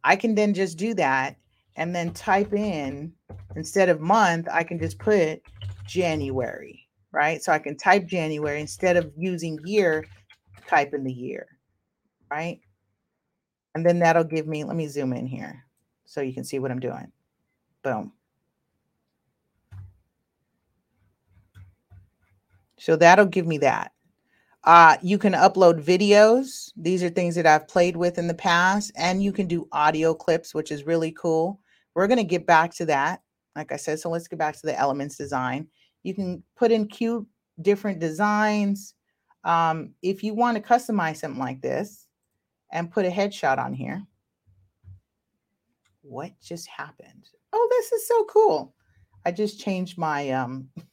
I 0.05 0.17
can 0.17 0.35
then 0.35 0.55
just 0.55 0.77
do 0.77 0.95
that 0.95 1.37
and 1.77 1.95
then 1.95 2.12
type 2.12 2.53
in 2.53 3.12
instead 3.57 3.88
of 3.88 4.01
month, 4.01 4.49
I 4.51 4.65
can 4.65 4.79
just 4.79 4.99
put 4.99 5.41
January, 5.87 6.88
right? 7.12 7.43
So 7.43 7.53
I 7.53 7.59
can 7.59 7.77
type 7.77 8.07
January 8.07 8.61
instead 8.61 8.97
of 8.97 9.12
using 9.17 9.59
year, 9.65 10.05
type 10.67 10.93
in 10.95 11.05
the 11.05 11.12
year, 11.12 11.47
right? 12.31 12.61
And 13.75 13.87
then 13.87 14.01
that'll 14.01 14.25
give 14.25 14.47
me, 14.47 14.65
let 14.65 14.77
me 14.77 14.87
zoom 14.87 15.12
in 15.12 15.27
here 15.27 15.65
so 16.05 16.21
you 16.21 16.35
can 16.35 16.45
see 16.45 16.59
what 16.59 16.71
I'm 16.71 16.81
doing. 16.81 17.11
Boom. 17.83 18.12
So 22.83 22.97
that'll 22.97 23.27
give 23.27 23.47
me 23.47 23.59
that. 23.59 23.92
Uh, 24.64 24.97
you 25.03 25.16
can 25.16 25.35
upload 25.35 25.81
videos. 25.81 26.73
These 26.77 27.05
are 27.05 27.11
things 27.11 27.37
that 27.37 27.47
I've 27.47 27.68
played 27.68 27.97
with 27.97 28.18
in 28.18 28.27
the 28.27 28.35
past, 28.35 28.90
and 28.97 29.23
you 29.23 29.33
can 29.33 29.47
do 29.47 29.68
audio 29.71 30.14
clips, 30.14 30.53
which 30.53 30.73
is 30.73 30.85
really 30.85 31.12
cool. 31.12 31.61
We're 31.95 32.09
going 32.09 32.18
to 32.18 32.25
get 32.25 32.45
back 32.45 32.75
to 32.75 32.87
that. 32.87 33.23
Like 33.55 33.71
I 33.71 33.77
said, 33.77 34.01
so 34.01 34.11
let's 34.11 34.27
get 34.27 34.40
back 34.40 34.55
to 34.55 34.66
the 34.66 34.77
elements 34.77 35.16
design. 35.16 35.68
You 36.03 36.12
can 36.12 36.42
put 36.57 36.73
in 36.73 36.88
cute 36.88 37.25
different 37.61 38.01
designs. 38.01 38.95
Um, 39.45 39.95
if 40.03 40.25
you 40.25 40.35
want 40.35 40.57
to 40.57 40.62
customize 40.62 41.18
something 41.18 41.40
like 41.40 41.61
this 41.61 42.09
and 42.73 42.90
put 42.90 43.07
a 43.07 43.11
headshot 43.11 43.59
on 43.59 43.75
here, 43.75 44.03
what 46.01 46.33
just 46.42 46.66
happened? 46.66 47.29
Oh, 47.53 47.68
this 47.71 47.92
is 47.92 48.09
so 48.09 48.25
cool. 48.25 48.75
I 49.25 49.31
just 49.31 49.61
changed 49.61 49.99
my 49.99 50.31
um 50.31 50.68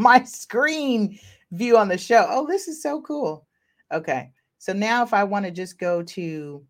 my 0.10 0.24
screen 0.24 1.18
view 1.52 1.76
on 1.76 1.88
the 1.88 1.98
show. 1.98 2.26
Oh, 2.28 2.46
this 2.46 2.68
is 2.68 2.82
so 2.82 3.02
cool. 3.02 3.46
Okay. 3.92 4.32
So 4.58 4.72
now 4.72 5.02
if 5.02 5.12
I 5.12 5.24
want 5.24 5.44
to 5.44 5.50
just 5.50 5.78
go 5.78 6.02
to 6.02 6.64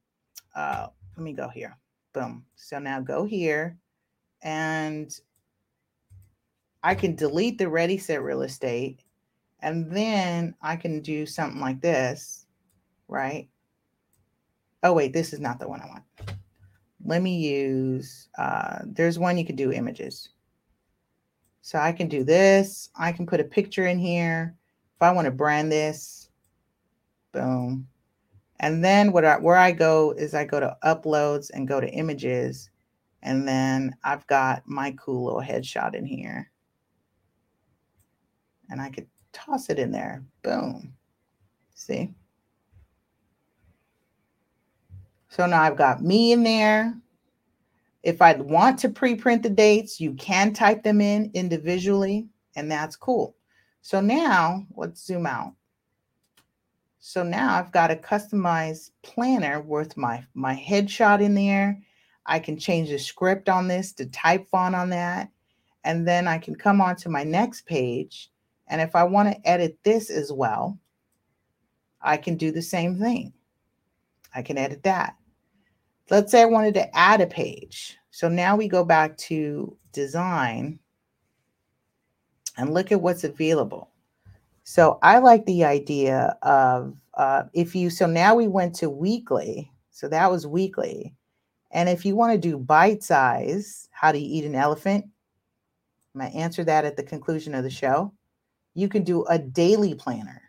uh 0.56 0.88
let 1.16 1.22
me 1.22 1.32
go 1.32 1.48
here. 1.48 1.78
Boom. 2.12 2.44
So 2.56 2.78
now 2.80 3.00
go 3.00 3.24
here 3.24 3.78
and 4.42 5.16
I 6.82 6.94
can 6.94 7.14
delete 7.14 7.58
the 7.58 7.68
ready 7.68 7.98
set 7.98 8.22
real 8.22 8.42
estate 8.42 9.04
and 9.60 9.92
then 9.92 10.54
I 10.60 10.74
can 10.74 11.00
do 11.00 11.24
something 11.24 11.60
like 11.60 11.80
this, 11.80 12.46
right? 13.06 13.48
Oh, 14.82 14.94
wait, 14.94 15.12
this 15.12 15.32
is 15.32 15.40
not 15.40 15.60
the 15.60 15.68
one 15.68 15.82
I 15.82 15.86
want. 15.86 16.04
Let 17.04 17.22
me 17.22 17.36
use, 17.36 18.28
uh, 18.38 18.78
there's 18.86 19.18
one 19.18 19.38
you 19.38 19.44
can 19.44 19.56
do 19.56 19.72
images. 19.72 20.30
So 21.62 21.78
I 21.78 21.92
can 21.92 22.08
do 22.08 22.24
this. 22.24 22.90
I 22.96 23.12
can 23.12 23.26
put 23.26 23.40
a 23.40 23.44
picture 23.44 23.86
in 23.86 23.98
here. 23.98 24.54
If 24.96 25.02
I 25.02 25.12
want 25.12 25.26
to 25.26 25.30
brand 25.30 25.70
this, 25.70 26.30
boom. 27.32 27.86
And 28.60 28.84
then 28.84 29.12
what 29.12 29.24
I, 29.24 29.38
where 29.38 29.56
I 29.56 29.72
go 29.72 30.12
is 30.12 30.34
I 30.34 30.44
go 30.44 30.60
to 30.60 30.76
uploads 30.84 31.50
and 31.52 31.68
go 31.68 31.80
to 31.80 31.88
images. 31.88 32.70
And 33.22 33.46
then 33.46 33.94
I've 34.04 34.26
got 34.26 34.62
my 34.66 34.94
cool 34.98 35.24
little 35.24 35.42
headshot 35.42 35.94
in 35.94 36.04
here. 36.04 36.50
And 38.68 38.80
I 38.80 38.90
could 38.90 39.06
toss 39.32 39.70
it 39.70 39.78
in 39.78 39.90
there. 39.90 40.22
Boom. 40.42 40.92
See? 41.74 42.12
So 45.28 45.46
now 45.46 45.62
I've 45.62 45.76
got 45.76 46.02
me 46.02 46.32
in 46.32 46.42
there. 46.42 46.94
If 48.02 48.22
I 48.22 48.34
want 48.34 48.78
to 48.80 48.88
pre-print 48.88 49.42
the 49.42 49.50
dates, 49.50 50.00
you 50.00 50.14
can 50.14 50.52
type 50.52 50.82
them 50.82 51.00
in 51.00 51.30
individually, 51.34 52.28
and 52.56 52.70
that's 52.70 52.96
cool. 52.96 53.36
So 53.82 54.00
now 54.00 54.66
let's 54.76 55.04
zoom 55.04 55.26
out. 55.26 55.54
So 56.98 57.22
now 57.22 57.54
I've 57.54 57.72
got 57.72 57.90
a 57.90 57.96
customized 57.96 58.90
planner 59.02 59.60
with 59.60 59.96
my, 59.96 60.24
my 60.34 60.54
headshot 60.54 61.22
in 61.22 61.34
there. 61.34 61.80
I 62.26 62.38
can 62.38 62.58
change 62.58 62.90
the 62.90 62.98
script 62.98 63.48
on 63.48 63.68
this, 63.68 63.92
the 63.92 64.06
type 64.06 64.48
font 64.50 64.74
on 64.74 64.90
that. 64.90 65.30
And 65.84 66.06
then 66.06 66.28
I 66.28 66.38
can 66.38 66.54
come 66.54 66.80
on 66.80 66.96
to 66.96 67.08
my 67.08 67.24
next 67.24 67.64
page. 67.64 68.30
And 68.68 68.80
if 68.80 68.94
I 68.94 69.04
want 69.04 69.32
to 69.32 69.48
edit 69.48 69.78
this 69.82 70.10
as 70.10 70.30
well, 70.30 70.78
I 72.02 72.18
can 72.18 72.36
do 72.36 72.52
the 72.52 72.62
same 72.62 72.98
thing. 72.98 73.32
I 74.34 74.42
can 74.42 74.58
edit 74.58 74.82
that. 74.84 75.16
Let's 76.10 76.32
say 76.32 76.42
I 76.42 76.46
wanted 76.46 76.74
to 76.74 76.96
add 76.96 77.20
a 77.20 77.26
page. 77.26 77.96
So 78.10 78.28
now 78.28 78.56
we 78.56 78.66
go 78.68 78.84
back 78.84 79.16
to 79.18 79.76
design 79.92 80.78
and 82.56 82.74
look 82.74 82.90
at 82.90 83.00
what's 83.00 83.24
available. 83.24 83.90
So 84.64 84.98
I 85.02 85.18
like 85.18 85.46
the 85.46 85.64
idea 85.64 86.36
of 86.42 86.96
uh, 87.14 87.44
if 87.54 87.74
you, 87.74 87.90
so 87.90 88.06
now 88.06 88.34
we 88.34 88.48
went 88.48 88.74
to 88.76 88.90
weekly. 88.90 89.70
So 89.90 90.08
that 90.08 90.30
was 90.30 90.46
weekly. 90.46 91.14
And 91.70 91.88
if 91.88 92.04
you 92.04 92.16
want 92.16 92.32
to 92.32 92.38
do 92.38 92.58
bite 92.58 93.02
size, 93.02 93.88
how 93.92 94.10
do 94.10 94.18
you 94.18 94.26
eat 94.26 94.44
an 94.44 94.54
elephant? 94.54 95.06
I'm 96.14 96.20
going 96.20 96.32
to 96.32 96.38
answer 96.38 96.64
that 96.64 96.84
at 96.84 96.96
the 96.96 97.02
conclusion 97.02 97.54
of 97.54 97.62
the 97.62 97.70
show. 97.70 98.12
You 98.74 98.88
can 98.88 99.04
do 99.04 99.24
a 99.26 99.38
daily 99.38 99.94
planner. 99.94 100.42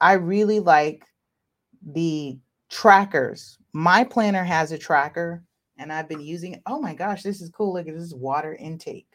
I 0.00 0.12
really 0.14 0.60
like 0.60 1.04
the 1.82 2.38
trackers. 2.68 3.58
My 3.72 4.04
planner 4.04 4.44
has 4.44 4.72
a 4.72 4.78
tracker 4.78 5.42
and 5.78 5.92
I've 5.92 6.08
been 6.08 6.20
using 6.20 6.54
it. 6.54 6.62
Oh 6.66 6.80
my 6.80 6.94
gosh, 6.94 7.22
this 7.22 7.40
is 7.40 7.50
cool. 7.50 7.72
Look 7.72 7.88
at 7.88 7.96
this 7.96 8.12
water 8.12 8.54
intake. 8.54 9.06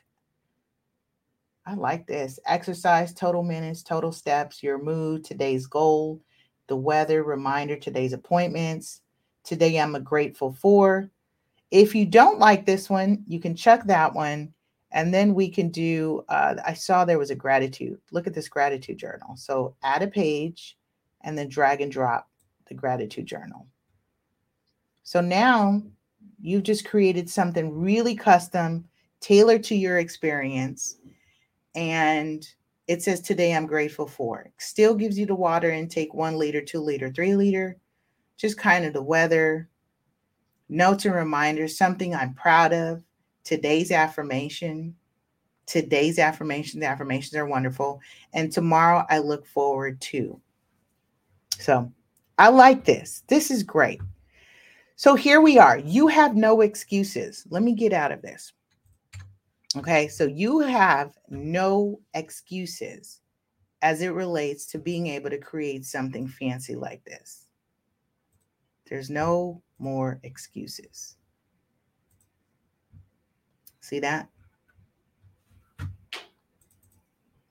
I 1.66 1.76
like 1.76 2.06
this. 2.08 2.40
Exercise, 2.46 3.14
total 3.14 3.44
minutes, 3.44 3.84
total 3.84 4.12
steps, 4.12 4.62
your 4.62 4.82
mood, 4.82 5.24
today's 5.24 5.66
goal, 5.66 6.22
the 6.68 6.76
weather, 6.76 7.24
reminder, 7.24 7.78
today's 7.78 8.14
appointments. 8.14 9.02
Today 9.44 9.80
I'm 9.80 9.96
a 9.96 10.00
grateful 10.00 10.54
for. 10.54 11.10
If 11.72 11.96
you 11.96 12.06
don't 12.06 12.40
like 12.40 12.66
this 12.66 12.90
one, 12.90 13.24
you 13.28 13.40
can 13.40 13.56
check 13.56 13.86
that 13.86 14.14
one. 14.14 14.54
And 14.92 15.14
then 15.14 15.34
we 15.34 15.50
can 15.50 15.70
do, 15.70 16.24
uh, 16.30 16.56
I 16.66 16.74
saw 16.74 17.04
there 17.04 17.18
was 17.18 17.32
a 17.32 17.36
gratitude. 17.36 18.00
Look 18.12 18.28
at 18.28 18.34
this 18.34 18.48
gratitude 18.48 19.00
journal. 19.00 19.36
So 19.36 19.76
add 19.82 20.04
a 20.04 20.08
page 20.08 20.78
and 21.22 21.38
then 21.38 21.48
drag 21.50 21.82
and 21.82 21.92
drop 21.92 22.30
the 22.74 22.80
gratitude 22.80 23.26
journal. 23.26 23.68
So 25.04 25.22
now 25.22 25.82
you've 26.42 26.64
just 26.64 26.86
created 26.86 27.30
something 27.30 27.78
really 27.78 28.16
custom, 28.16 28.86
tailored 29.22 29.64
to 29.66 29.76
your 29.76 30.00
experience. 30.00 30.98
And 31.76 32.48
it 32.88 33.02
says, 33.02 33.22
Today 33.22 33.54
I'm 33.56 33.66
grateful 33.66 34.08
for. 34.08 34.52
Still 34.58 34.96
gives 34.96 35.18
you 35.18 35.26
the 35.26 35.36
water 35.36 35.72
intake 35.72 36.14
one 36.14 36.38
liter, 36.38 36.62
two 36.62 36.80
liter, 36.80 37.12
three 37.12 37.36
liter, 37.36 37.78
just 38.38 38.58
kind 38.58 38.86
of 38.86 38.94
the 38.94 39.04
weather, 39.04 39.70
notes 40.70 41.06
and 41.06 41.16
reminders, 41.16 41.78
something 41.78 42.16
I'm 42.16 42.34
proud 42.34 42.74
of, 42.74 43.04
today's 43.44 43.92
affirmation. 43.92 44.96
Today's 45.66 46.20
affirmation, 46.20 46.82
the 46.82 46.88
affirmations 46.88 47.36
are 47.36 47.46
wonderful. 47.46 48.02
And 48.34 48.52
tomorrow 48.52 49.06
I 49.10 49.20
look 49.20 49.46
forward 49.48 50.02
to. 50.02 50.42
So 51.58 51.90
I 52.38 52.50
like 52.50 52.86
this. 52.86 53.24
This 53.28 53.52
is 53.52 53.64
great. 53.64 54.02
So 54.96 55.16
here 55.16 55.42
we 55.42 55.58
are. 55.58 55.78
You 55.78 56.08
have 56.08 56.36
no 56.36 56.62
excuses. 56.62 57.46
Let 57.50 57.64
me 57.64 57.74
get 57.74 57.94
out 57.94 58.12
of 58.12 58.22
this. 58.22 58.54
Okay. 59.78 60.08
So 60.08 60.26
you 60.26 60.60
have 60.60 61.18
no 61.30 62.00
excuses 62.14 63.22
as 63.82 64.02
it 64.02 64.10
relates 64.10 64.66
to 64.68 64.78
being 64.78 65.08
able 65.08 65.30
to 65.30 65.38
create 65.38 65.86
something 65.86 66.28
fancy 66.28 66.76
like 66.76 67.04
this. 67.04 67.48
There's 68.90 69.10
no 69.10 69.62
more 69.80 70.20
excuses. 70.24 71.18
See 73.82 74.00
that? 74.00 74.30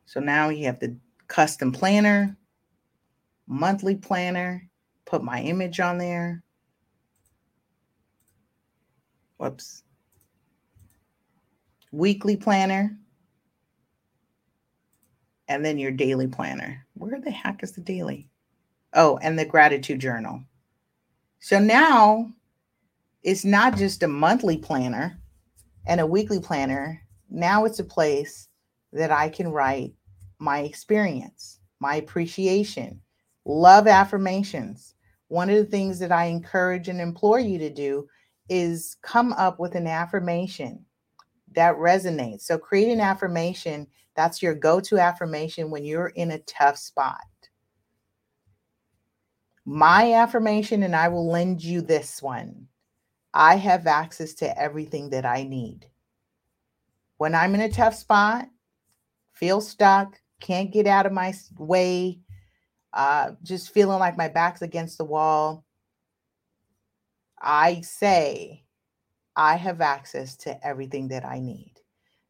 So 0.06 0.20
now 0.20 0.48
you 0.48 0.66
have 0.66 0.78
the 0.78 0.96
custom 1.28 1.72
planner, 1.72 2.36
monthly 3.46 3.96
planner, 3.96 4.68
put 5.12 5.22
my 5.22 5.42
image 5.42 5.78
on 5.78 5.98
there. 5.98 6.42
Whoops. 9.36 9.82
Weekly 11.90 12.34
planner. 12.34 12.96
And 15.48 15.62
then 15.62 15.76
your 15.76 15.90
daily 15.90 16.28
planner. 16.28 16.86
Where 16.94 17.20
the 17.20 17.30
heck 17.30 17.62
is 17.62 17.72
the 17.72 17.82
daily? 17.82 18.30
Oh, 18.94 19.18
and 19.18 19.38
the 19.38 19.44
gratitude 19.44 20.00
journal. 20.00 20.44
So 21.40 21.58
now 21.58 22.32
it's 23.22 23.44
not 23.44 23.76
just 23.76 24.02
a 24.02 24.08
monthly 24.08 24.56
planner 24.56 25.20
and 25.86 26.00
a 26.00 26.06
weekly 26.06 26.40
planner. 26.40 27.02
Now 27.28 27.66
it's 27.66 27.80
a 27.80 27.84
place 27.84 28.48
that 28.94 29.10
I 29.10 29.28
can 29.28 29.48
write 29.48 29.92
my 30.38 30.60
experience, 30.60 31.60
my 31.80 31.96
appreciation, 31.96 33.02
love 33.44 33.86
affirmations. 33.86 34.94
One 35.32 35.48
of 35.48 35.56
the 35.56 35.64
things 35.64 35.98
that 36.00 36.12
I 36.12 36.26
encourage 36.26 36.90
and 36.90 37.00
implore 37.00 37.40
you 37.40 37.56
to 37.56 37.70
do 37.70 38.06
is 38.50 38.98
come 39.00 39.32
up 39.32 39.58
with 39.58 39.74
an 39.74 39.86
affirmation 39.86 40.84
that 41.54 41.74
resonates. 41.76 42.42
So 42.42 42.58
create 42.58 42.92
an 42.92 43.00
affirmation 43.00 43.86
that's 44.14 44.42
your 44.42 44.54
go-to 44.54 44.98
affirmation 44.98 45.70
when 45.70 45.86
you're 45.86 46.08
in 46.08 46.32
a 46.32 46.38
tough 46.40 46.76
spot. 46.76 47.16
My 49.64 50.12
affirmation, 50.12 50.82
and 50.82 50.94
I 50.94 51.08
will 51.08 51.26
lend 51.26 51.64
you 51.64 51.80
this 51.80 52.20
one. 52.20 52.68
I 53.32 53.56
have 53.56 53.86
access 53.86 54.34
to 54.34 54.60
everything 54.60 55.08
that 55.08 55.24
I 55.24 55.44
need. 55.44 55.86
When 57.16 57.34
I'm 57.34 57.54
in 57.54 57.62
a 57.62 57.72
tough 57.72 57.94
spot, 57.94 58.50
feel 59.32 59.62
stuck, 59.62 60.20
can't 60.40 60.70
get 60.70 60.86
out 60.86 61.06
of 61.06 61.12
my 61.12 61.32
way, 61.56 62.20
uh, 62.92 63.32
just 63.42 63.72
feeling 63.72 63.98
like 63.98 64.16
my 64.16 64.28
back's 64.28 64.62
against 64.62 64.98
the 64.98 65.04
wall, 65.04 65.64
I 67.40 67.80
say, 67.80 68.64
I 69.34 69.56
have 69.56 69.80
access 69.80 70.36
to 70.38 70.66
everything 70.66 71.08
that 71.08 71.24
I 71.24 71.40
need. 71.40 71.74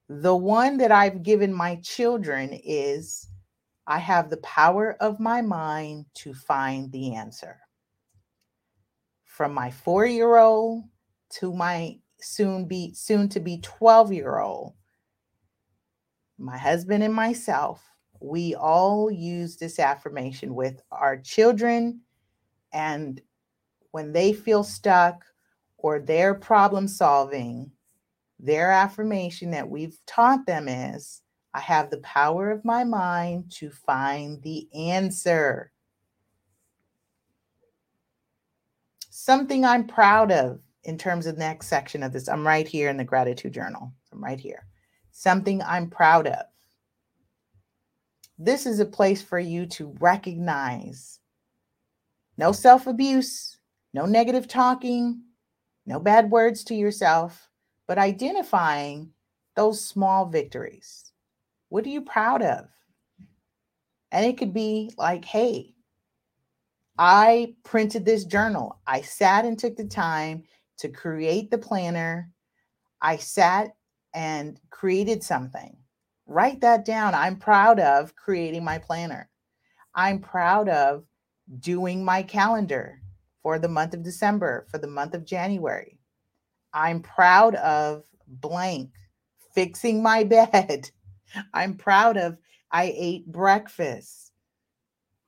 The 0.09 0.35
one 0.35 0.77
that 0.79 0.93
I've 0.93 1.23
given 1.23 1.53
my 1.53 1.77
children 1.77 2.51
is 2.65 3.29
I 3.87 3.99
have 3.99 4.31
the 4.31 4.37
power 4.39 4.97
of 5.01 5.19
my 5.19 5.43
mind 5.43 6.07
to 6.17 6.33
find 6.35 6.91
the 6.93 7.15
answer. 7.15 7.59
From 9.25 9.53
my 9.53 9.71
four 9.71 10.07
year 10.07 10.37
old 10.37 10.85
to 11.31 11.53
my 11.53 11.99
soon 12.21 12.67
be 12.67 12.95
soon 12.95 13.29
to 13.31 13.41
be 13.41 13.59
12 13.63 14.13
year 14.13 14.39
old, 14.39 14.75
my 16.39 16.57
husband 16.57 17.03
and 17.03 17.15
myself, 17.15 17.83
we 18.23 18.55
all 18.55 19.11
use 19.11 19.57
this 19.57 19.79
affirmation 19.79 20.55
with 20.55 20.81
our 20.91 21.19
children. 21.19 22.01
And 22.73 23.21
when 23.91 24.13
they 24.13 24.33
feel 24.33 24.63
stuck 24.63 25.25
or 25.77 25.99
they're 25.99 26.35
problem 26.35 26.87
solving, 26.87 27.73
their 28.39 28.71
affirmation 28.71 29.51
that 29.51 29.69
we've 29.69 29.99
taught 30.07 30.47
them 30.47 30.69
is 30.69 31.23
I 31.55 31.61
have 31.61 31.91
the 31.91 31.99
power 31.99 32.51
of 32.51 32.65
my 32.65 32.85
mind 32.85 33.51
to 33.57 33.71
find 33.71 34.41
the 34.43 34.69
answer. 34.73 35.71
Something 39.11 39.65
I'm 39.65 39.87
proud 39.87 40.33
of 40.33 40.61
in 40.85 40.97
terms 40.97 41.27
of 41.27 41.35
the 41.35 41.41
next 41.41 41.69
section 41.69 42.03
of 42.03 42.13
this. 42.13 42.29
I'm 42.29 42.47
right 42.47 42.67
here 42.67 42.89
in 42.89 42.97
the 42.97 43.05
gratitude 43.05 43.53
journal. 43.53 43.93
I'm 44.13 44.23
right 44.23 44.41
here. 44.41 44.67
Something 45.11 45.63
I'm 45.63 45.91
proud 45.91 46.27
of. 46.27 46.47
This 48.39 48.67
is 48.67 48.81
a 48.81 48.87
place 48.87 49.23
for 49.23 49.39
you 49.39 49.67
to 49.67 49.95
recognize 50.01 51.21
no 52.39 52.53
self 52.53 52.87
abuse, 52.87 53.59
no 53.93 54.07
negative 54.07 54.49
talking, 54.49 55.23
no 55.87 56.01
bad 56.01 56.31
words 56.31 56.65
to 56.65 56.75
yourself, 56.75 57.49
but 57.87 57.99
identifying 57.99 59.11
those 59.55 59.85
small 59.85 60.27
victories. 60.27 61.13
What 61.69 61.85
are 61.85 61.91
you 61.91 62.03
proud 62.03 62.43
of? 62.43 62.67
And 64.11 64.27
it 64.27 64.39
could 64.39 64.53
be 64.53 64.91
like, 64.97 65.25
hey, 65.25 65.75
I 66.99 67.55
printed 67.65 68.05
this 68.05 68.25
journal. 68.25 68.79
I 68.87 69.01
sat 69.01 69.45
and 69.45 69.59
took 69.59 69.77
the 69.77 69.87
time 69.87 70.45
to 70.79 70.89
create 70.89 71.51
the 71.51 71.59
planner. 71.59 72.31
I 73.01 73.17
sat 73.17 73.75
and 74.15 74.61
created 74.71 75.23
something. 75.23 75.77
Write 76.27 76.61
that 76.61 76.85
down. 76.85 77.15
I'm 77.15 77.37
proud 77.37 77.81
of 77.81 78.15
creating 78.17 78.65
my 78.65 78.79
planner. 78.79 79.29
I'm 79.95 80.21
proud 80.21 80.69
of 80.69 81.05
doing 81.59 82.05
my 82.05 82.23
calendar 82.23 83.01
for 83.43 83.59
the 83.59 83.69
month 83.69 83.95
of 83.95 84.03
December, 84.03 84.67
for 84.71 84.79
the 84.79 84.87
month 84.87 85.15
of 85.15 85.27
January. 85.27 85.99
I'm 86.73 87.03
proud 87.03 87.55
of 87.57 88.05
blank 88.27 88.91
fixing 89.55 90.03
my 90.03 90.25
bed. 90.53 90.91
I'm 91.53 91.77
proud 91.77 92.17
of 92.17 92.39
I 92.71 92.95
ate 92.97 93.27
breakfast. 93.31 94.33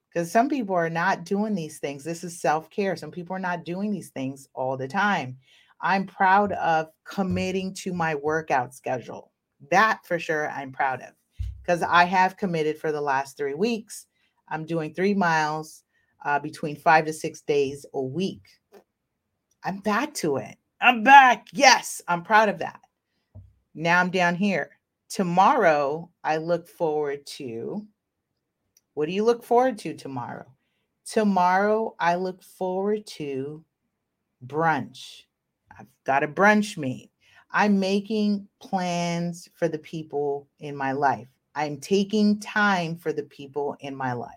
Because 0.08 0.30
some 0.30 0.48
people 0.48 0.76
are 0.76 0.90
not 0.90 1.24
doing 1.24 1.54
these 1.54 1.78
things. 1.80 2.04
This 2.04 2.24
is 2.24 2.40
self 2.40 2.70
care. 2.70 2.96
Some 2.96 3.10
people 3.10 3.36
are 3.36 3.40
not 3.40 3.64
doing 3.64 3.90
these 3.90 4.10
things 4.10 4.48
all 4.54 4.76
the 4.76 4.88
time. 4.88 5.38
I'm 5.80 6.06
proud 6.06 6.52
of 6.52 6.88
committing 7.04 7.74
to 7.74 7.92
my 7.92 8.14
workout 8.14 8.74
schedule. 8.74 9.32
That 9.70 10.04
for 10.04 10.18
sure, 10.18 10.50
I'm 10.50 10.72
proud 10.72 11.00
of 11.02 11.10
because 11.60 11.82
I 11.82 12.04
have 12.04 12.36
committed 12.36 12.78
for 12.78 12.92
the 12.92 13.00
last 13.00 13.36
three 13.36 13.54
weeks. 13.54 14.06
I'm 14.48 14.66
doing 14.66 14.92
three 14.92 15.14
miles 15.14 15.84
uh, 16.24 16.38
between 16.38 16.76
five 16.76 17.06
to 17.06 17.12
six 17.12 17.40
days 17.42 17.86
a 17.94 18.00
week. 18.00 18.42
I'm 19.64 19.78
back 19.78 20.12
to 20.14 20.36
it. 20.36 20.56
I'm 20.80 21.02
back. 21.02 21.46
Yes, 21.52 22.02
I'm 22.08 22.22
proud 22.22 22.48
of 22.48 22.58
that. 22.58 22.80
Now 23.74 24.00
I'm 24.00 24.10
down 24.10 24.34
here. 24.34 24.70
Tomorrow, 25.08 26.10
I 26.22 26.36
look 26.36 26.68
forward 26.68 27.24
to 27.26 27.86
what 28.94 29.06
do 29.06 29.12
you 29.12 29.24
look 29.24 29.42
forward 29.42 29.78
to 29.78 29.94
tomorrow? 29.94 30.46
Tomorrow, 31.04 31.96
I 31.98 32.14
look 32.14 32.42
forward 32.42 33.06
to 33.08 33.64
brunch. 34.46 35.24
I've 35.76 35.88
got 36.04 36.22
a 36.22 36.28
brunch 36.28 36.76
meet. 36.78 37.10
I'm 37.54 37.78
making 37.78 38.48
plans 38.60 39.48
for 39.54 39.68
the 39.68 39.78
people 39.78 40.48
in 40.58 40.74
my 40.74 40.90
life. 40.90 41.28
I'm 41.54 41.78
taking 41.78 42.40
time 42.40 42.96
for 42.96 43.12
the 43.12 43.22
people 43.22 43.76
in 43.78 43.94
my 43.94 44.12
life. 44.12 44.32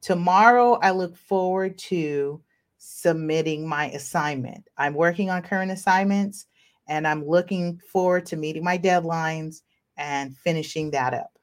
Tomorrow, 0.00 0.80
I 0.82 0.90
look 0.90 1.16
forward 1.16 1.78
to 1.78 2.42
submitting 2.78 3.68
my 3.68 3.88
assignment. 3.90 4.68
I'm 4.76 4.94
working 4.94 5.30
on 5.30 5.42
current 5.42 5.70
assignments 5.70 6.46
and 6.88 7.06
I'm 7.06 7.24
looking 7.24 7.78
forward 7.78 8.26
to 8.26 8.36
meeting 8.36 8.64
my 8.64 8.76
deadlines 8.76 9.62
and 9.96 10.36
finishing 10.36 10.90
that 10.90 11.14
up. 11.14 11.38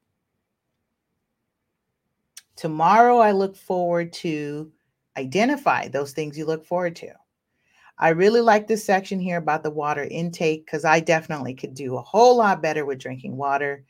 Tomorrow, 2.58 3.19
I 3.19 3.32
look 3.32 3.56
forward 3.56 4.12
to 4.13 4.69
identify 5.15 5.88
those 5.88 6.12
things 6.12 6.38
you 6.38 6.45
look 6.45 6.65
forward 6.65 6.98
to. 6.98 7.13
I 8.00 8.10
really 8.10 8.42
like 8.42 8.68
this 8.68 8.86
section 8.86 9.20
here 9.20 9.38
about 9.38 9.64
the 9.64 9.72
water 9.72 10.04
intake 10.04 10.66
because 10.66 10.86
I 10.86 11.00
definitely 11.02 11.54
could 11.54 11.74
do 11.74 11.98
a 11.98 12.02
whole 12.02 12.38
lot 12.38 12.62
better 12.62 12.86
with 12.86 13.00
drinking 13.00 13.36
water. 13.36 13.84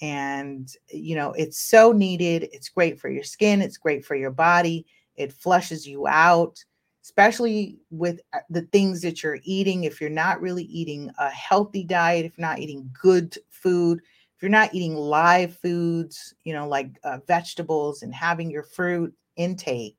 And, 0.00 0.70
you 0.88 1.16
know, 1.16 1.32
it's 1.32 1.58
so 1.58 1.92
needed. 1.92 2.48
It's 2.52 2.68
great 2.68 3.00
for 3.00 3.10
your 3.10 3.24
skin, 3.24 3.60
it's 3.60 3.76
great 3.76 4.04
for 4.04 4.14
your 4.14 4.30
body, 4.30 4.86
it 5.16 5.32
flushes 5.32 5.86
you 5.86 6.06
out 6.06 6.64
especially 7.02 7.78
with 7.90 8.20
uh, 8.32 8.38
the 8.50 8.62
things 8.72 9.00
that 9.02 9.22
you're 9.22 9.38
eating. 9.42 9.84
If 9.84 10.00
you're 10.00 10.10
not 10.10 10.40
really 10.40 10.64
eating 10.64 11.10
a 11.18 11.28
healthy 11.30 11.84
diet, 11.84 12.26
if 12.26 12.36
you're 12.36 12.46
not 12.46 12.58
eating 12.58 12.90
good 13.00 13.36
food, 13.50 14.00
if 14.00 14.42
you're 14.42 14.50
not 14.50 14.74
eating 14.74 14.94
live 14.94 15.56
foods, 15.58 16.34
you 16.44 16.52
know, 16.52 16.68
like 16.68 16.90
uh, 17.04 17.18
vegetables 17.26 18.02
and 18.02 18.14
having 18.14 18.50
your 18.50 18.62
fruit 18.62 19.14
intake, 19.36 19.98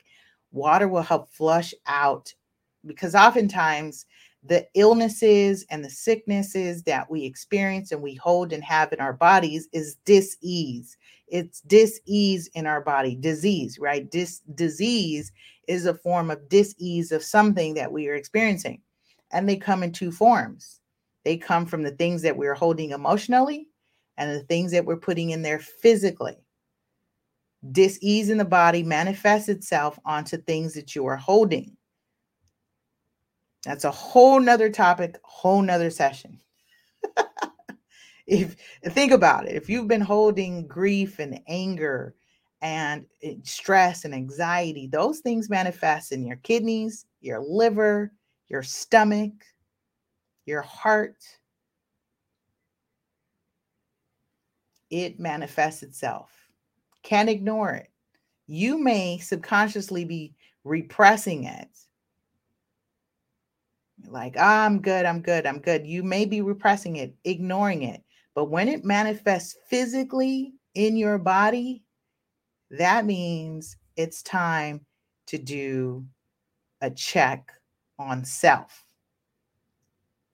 water 0.51 0.87
will 0.87 1.01
help 1.01 1.31
flush 1.33 1.73
out 1.85 2.33
because 2.85 3.15
oftentimes 3.15 4.05
the 4.43 4.67
illnesses 4.73 5.65
and 5.69 5.85
the 5.85 5.89
sicknesses 5.89 6.83
that 6.83 7.09
we 7.09 7.23
experience 7.23 7.91
and 7.91 8.01
we 8.01 8.15
hold 8.15 8.53
and 8.53 8.63
have 8.63 8.91
in 8.91 8.99
our 8.99 9.13
bodies 9.13 9.67
is 9.71 9.97
dis-ease. 10.05 10.97
It's 11.27 11.61
dis-ease 11.61 12.47
in 12.55 12.65
our 12.65 12.81
body 12.81 13.15
disease 13.15 13.77
right? 13.79 14.09
Dis 14.09 14.39
disease 14.55 15.31
is 15.67 15.85
a 15.85 15.93
form 15.93 16.31
of 16.31 16.49
dis-ease 16.49 17.11
of 17.11 17.23
something 17.23 17.75
that 17.75 17.91
we 17.91 18.07
are 18.07 18.15
experiencing 18.15 18.81
and 19.31 19.47
they 19.47 19.57
come 19.57 19.83
in 19.83 19.91
two 19.91 20.11
forms. 20.11 20.79
They 21.23 21.37
come 21.37 21.67
from 21.67 21.83
the 21.83 21.91
things 21.91 22.23
that 22.23 22.35
we're 22.35 22.55
holding 22.55 22.91
emotionally 22.91 23.67
and 24.17 24.31
the 24.31 24.43
things 24.43 24.71
that 24.71 24.85
we're 24.85 24.97
putting 24.97 25.29
in 25.29 25.43
there 25.43 25.59
physically. 25.59 26.37
Dis-ease 27.71 28.31
in 28.31 28.39
the 28.39 28.45
body 28.45 28.81
manifests 28.81 29.47
itself 29.47 29.99
onto 30.03 30.37
things 30.37 30.73
that 30.73 30.95
you 30.95 31.05
are 31.05 31.15
holding 31.15 31.77
that's 33.63 33.83
a 33.83 33.91
whole 33.91 34.39
nother 34.39 34.69
topic, 34.69 35.19
whole 35.23 35.61
nother 35.61 35.89
session. 35.89 36.39
if 38.27 38.55
think 38.85 39.11
about 39.11 39.47
it, 39.47 39.55
if 39.55 39.69
you've 39.69 39.87
been 39.87 40.01
holding 40.01 40.67
grief 40.67 41.19
and 41.19 41.39
anger 41.47 42.15
and 42.61 43.05
eh, 43.23 43.35
stress 43.43 44.05
and 44.05 44.15
anxiety, 44.15 44.87
those 44.87 45.19
things 45.19 45.49
manifest 45.49 46.11
in 46.11 46.25
your 46.25 46.37
kidneys, 46.37 47.05
your 47.19 47.39
liver, 47.39 48.11
your 48.47 48.63
stomach, 48.63 49.33
your 50.45 50.61
heart. 50.61 51.23
It 54.89 55.19
manifests 55.19 55.83
itself. 55.83 56.31
Can't 57.03 57.29
ignore 57.29 57.73
it. 57.73 57.89
You 58.47 58.77
may 58.77 59.19
subconsciously 59.19 60.03
be 60.03 60.35
repressing 60.63 61.45
it 61.45 61.69
like, 64.07 64.37
I'm 64.37 64.81
good, 64.81 65.05
I'm 65.05 65.21
good, 65.21 65.45
I'm 65.45 65.59
good. 65.59 65.85
You 65.85 66.03
may 66.03 66.25
be 66.25 66.41
repressing 66.41 66.97
it, 66.97 67.13
ignoring 67.23 67.83
it. 67.83 68.03
But 68.33 68.45
when 68.45 68.67
it 68.67 68.85
manifests 68.85 69.57
physically 69.67 70.53
in 70.75 70.95
your 70.95 71.17
body, 71.17 71.83
that 72.71 73.05
means 73.05 73.77
it's 73.97 74.21
time 74.23 74.85
to 75.27 75.37
do 75.37 76.05
a 76.81 76.89
check 76.89 77.51
on 77.99 78.23
self. 78.25 78.85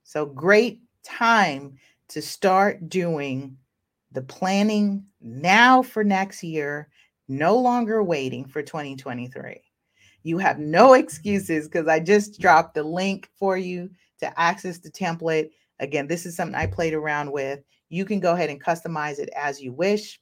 So, 0.03 0.25
great 0.25 0.81
time 1.03 1.77
to 2.09 2.21
start 2.21 2.87
doing 2.89 3.57
the 4.11 4.21
planning 4.21 5.05
now 5.19 5.81
for 5.81 6.03
next 6.03 6.43
year, 6.43 6.89
no 7.27 7.57
longer 7.57 8.01
waiting 8.01 8.45
for 8.45 8.61
2023. 8.61 9.61
You 10.23 10.37
have 10.39 10.59
no 10.59 10.93
excuses 10.93 11.67
because 11.67 11.87
I 11.87 11.99
just 11.99 12.39
dropped 12.39 12.75
the 12.75 12.83
link 12.83 13.29
for 13.37 13.57
you 13.57 13.89
to 14.19 14.39
access 14.39 14.79
the 14.79 14.91
template. 14.91 15.51
Again, 15.79 16.07
this 16.07 16.25
is 16.25 16.35
something 16.35 16.55
I 16.55 16.67
played 16.67 16.93
around 16.93 17.31
with. 17.31 17.61
You 17.89 18.03
can 18.03 18.19
go 18.19 18.33
ahead 18.33 18.49
and 18.49 18.61
customize 18.63 19.19
it 19.19 19.29
as 19.35 19.61
you 19.61 19.71
wish. 19.71 20.19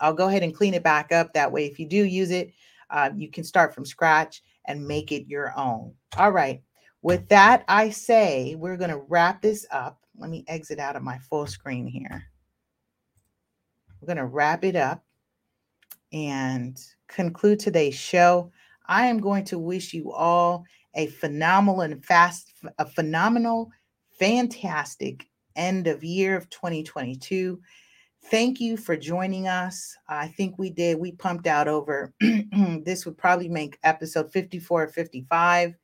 I'll 0.00 0.14
go 0.14 0.28
ahead 0.28 0.42
and 0.42 0.54
clean 0.54 0.74
it 0.74 0.82
back 0.82 1.12
up. 1.12 1.32
That 1.32 1.50
way, 1.50 1.66
if 1.66 1.78
you 1.78 1.86
do 1.86 2.04
use 2.04 2.30
it, 2.30 2.52
uh, 2.90 3.10
you 3.16 3.30
can 3.30 3.44
start 3.44 3.74
from 3.74 3.84
scratch 3.84 4.42
and 4.66 4.86
make 4.86 5.12
it 5.12 5.26
your 5.26 5.52
own. 5.56 5.94
All 6.16 6.30
right. 6.30 6.62
With 7.02 7.28
that, 7.28 7.64
I 7.66 7.90
say 7.90 8.54
we're 8.56 8.76
going 8.76 8.90
to 8.90 9.02
wrap 9.08 9.42
this 9.42 9.66
up. 9.70 10.00
Let 10.16 10.30
me 10.30 10.44
exit 10.46 10.78
out 10.78 10.96
of 10.96 11.02
my 11.02 11.18
full 11.18 11.46
screen 11.46 11.86
here. 11.86 12.24
We're 14.00 14.06
going 14.06 14.18
to 14.18 14.26
wrap 14.26 14.64
it 14.64 14.76
up 14.76 15.04
and 16.12 16.78
conclude 17.08 17.58
today's 17.58 17.94
show. 17.94 18.52
I 18.92 19.06
am 19.06 19.20
going 19.20 19.46
to 19.46 19.58
wish 19.58 19.94
you 19.94 20.12
all 20.12 20.66
a 20.94 21.06
phenomenal 21.06 21.80
and 21.80 22.04
fast, 22.04 22.52
a 22.78 22.84
phenomenal, 22.84 23.70
fantastic 24.18 25.30
end 25.56 25.86
of 25.86 26.04
year 26.04 26.36
of 26.36 26.50
2022. 26.50 27.58
thank 28.26 28.60
you 28.60 28.76
for 28.76 28.94
joining 28.94 29.48
us. 29.48 29.96
I 30.08 30.28
think 30.28 30.58
we 30.58 30.68
did, 30.68 30.98
we 30.98 31.12
pumped 31.12 31.46
out 31.46 31.68
over, 31.68 32.12
this 32.20 33.06
would 33.06 33.16
probably 33.16 33.48
make 33.48 33.78
episode 33.82 34.30
54 34.30 34.82
or 34.82 34.88
55, 34.88 35.74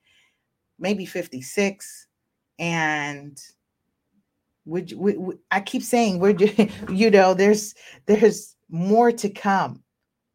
maybe 0.79 1.07
56. 1.07 2.07
And 2.59 3.41
would 4.67 4.93
we, 4.93 5.17
we, 5.17 5.35
I 5.51 5.61
keep 5.61 5.83
saying 5.83 6.19
we're 6.19 6.35
just, 6.35 6.59
you 6.91 7.11
know 7.11 7.33
there's 7.33 7.75
there's 8.05 8.55
more 8.69 9.11
to 9.13 9.31
come 9.31 9.83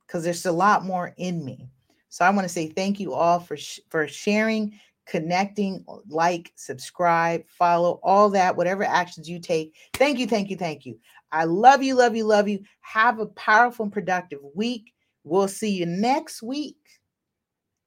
because 0.07 0.23
there's 0.23 0.47
a 0.47 0.51
lot 0.51 0.83
more 0.83 1.13
in 1.17 1.45
me. 1.45 1.69
So 2.13 2.23
I 2.23 2.29
want 2.29 2.45
to 2.45 2.53
say 2.53 2.67
thank 2.67 2.99
you 2.99 3.15
all 3.15 3.39
for 3.39 3.57
sh- 3.57 3.79
for 3.89 4.07
sharing, 4.07 4.79
connecting, 5.07 5.83
like, 6.07 6.53
subscribe, 6.55 7.43
follow, 7.49 7.99
all 8.03 8.29
that, 8.29 8.55
whatever 8.55 8.83
actions 8.83 9.27
you 9.27 9.39
take. 9.39 9.73
Thank 9.95 10.19
you, 10.19 10.27
thank 10.27 10.51
you, 10.51 10.55
thank 10.55 10.85
you. 10.85 10.99
I 11.31 11.45
love 11.45 11.81
you, 11.81 11.95
love 11.95 12.15
you, 12.15 12.25
love 12.25 12.47
you. 12.47 12.59
Have 12.81 13.17
a 13.17 13.25
powerful 13.25 13.85
and 13.85 13.91
productive 13.91 14.41
week. 14.53 14.93
We'll 15.23 15.47
see 15.47 15.71
you 15.71 15.87
next 15.87 16.43
week. 16.43 16.77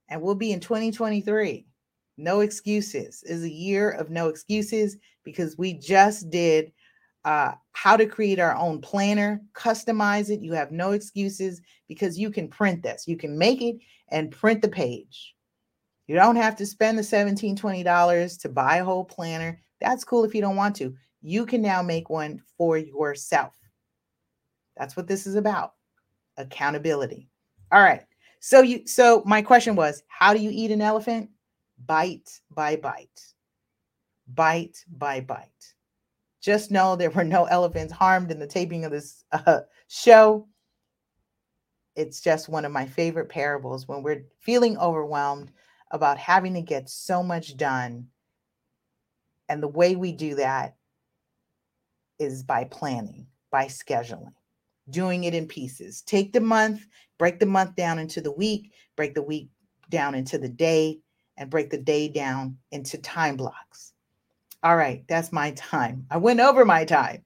And 0.09 0.21
we'll 0.21 0.35
be 0.35 0.51
in 0.51 0.59
2023. 0.59 1.65
No 2.17 2.41
excuses. 2.41 3.23
Is 3.23 3.43
a 3.43 3.49
year 3.49 3.91
of 3.91 4.09
no 4.09 4.27
excuses 4.27 4.97
because 5.23 5.57
we 5.57 5.71
just 5.71 6.29
did 6.29 6.73
uh, 7.23 7.53
how 7.71 7.95
to 7.95 8.05
create 8.05 8.39
our 8.39 8.57
own 8.57 8.81
planner, 8.81 9.41
customize 9.53 10.29
it. 10.29 10.41
You 10.41 10.51
have 10.51 10.73
no 10.73 10.91
excuses 10.91 11.61
because 11.87 12.19
you 12.19 12.29
can 12.29 12.49
print 12.49 12.83
this. 12.83 13.07
You 13.07 13.15
can 13.15 13.37
make 13.37 13.61
it 13.61 13.77
and 14.09 14.31
print 14.31 14.61
the 14.61 14.67
page. 14.67 15.35
You 16.07 16.15
don't 16.15 16.35
have 16.37 16.55
to 16.57 16.65
spend 16.65 16.97
the 16.97 17.03
$17, 17.03 17.57
$20 17.57 18.41
to 18.41 18.49
buy 18.49 18.77
a 18.77 18.85
whole 18.85 19.05
planner. 19.05 19.59
That's 19.81 20.03
cool 20.03 20.23
if 20.23 20.33
you 20.33 20.41
don't 20.41 20.55
want 20.55 20.75
to 20.77 20.95
you 21.21 21.45
can 21.45 21.61
now 21.61 21.81
make 21.81 22.09
one 22.09 22.41
for 22.57 22.77
yourself. 22.77 23.53
That's 24.77 24.95
what 24.95 25.07
this 25.07 25.25
is 25.27 25.35
about. 25.35 25.73
Accountability. 26.37 27.29
All 27.71 27.81
right. 27.81 28.03
So 28.39 28.61
you 28.61 28.85
so 28.87 29.23
my 29.25 29.41
question 29.41 29.75
was, 29.75 30.03
how 30.07 30.33
do 30.33 30.39
you 30.39 30.51
eat 30.53 30.71
an 30.71 30.81
elephant? 30.81 31.29
Bite 31.85 32.29
by 32.51 32.75
bite. 32.75 33.33
Bite 34.33 34.77
by 34.87 35.21
bite. 35.21 35.73
Just 36.41 36.71
know 36.71 36.95
there 36.95 37.09
were 37.09 37.23
no 37.23 37.45
elephants 37.45 37.91
harmed 37.91 38.31
in 38.31 38.39
the 38.39 38.47
taping 38.47 38.85
of 38.85 38.91
this 38.91 39.23
uh, 39.31 39.61
show. 39.87 40.47
It's 41.97 42.21
just 42.21 42.47
one 42.47 42.63
of 42.63 42.71
my 42.71 42.85
favorite 42.85 43.27
parables 43.27 43.87
when 43.87 44.03
we're 44.03 44.27
feeling 44.39 44.77
overwhelmed 44.77 45.51
about 45.89 46.19
having 46.19 46.53
to 46.53 46.61
get 46.61 46.89
so 46.89 47.23
much 47.23 47.57
done. 47.57 48.07
And 49.49 49.63
the 49.63 49.67
way 49.67 49.95
we 49.95 50.11
do 50.11 50.35
that 50.35 50.75
is 52.19 52.43
by 52.43 52.65
planning, 52.65 53.25
by 53.49 53.65
scheduling, 53.65 54.33
doing 54.91 55.23
it 55.23 55.33
in 55.33 55.47
pieces. 55.47 56.03
Take 56.03 56.33
the 56.33 56.39
month, 56.39 56.85
break 57.17 57.39
the 57.39 57.47
month 57.47 57.75
down 57.75 57.97
into 57.97 58.21
the 58.21 58.31
week, 58.31 58.73
break 58.95 59.15
the 59.15 59.23
week 59.23 59.49
down 59.89 60.13
into 60.13 60.37
the 60.37 60.49
day, 60.49 60.99
and 61.35 61.49
break 61.49 61.71
the 61.71 61.79
day 61.79 62.07
down 62.09 62.57
into 62.71 62.99
time 62.99 63.37
blocks. 63.37 63.93
All 64.61 64.75
right, 64.75 65.03
that's 65.07 65.31
my 65.31 65.51
time. 65.51 66.05
I 66.11 66.17
went 66.17 66.41
over 66.41 66.63
my 66.63 66.85
time. 66.85 67.23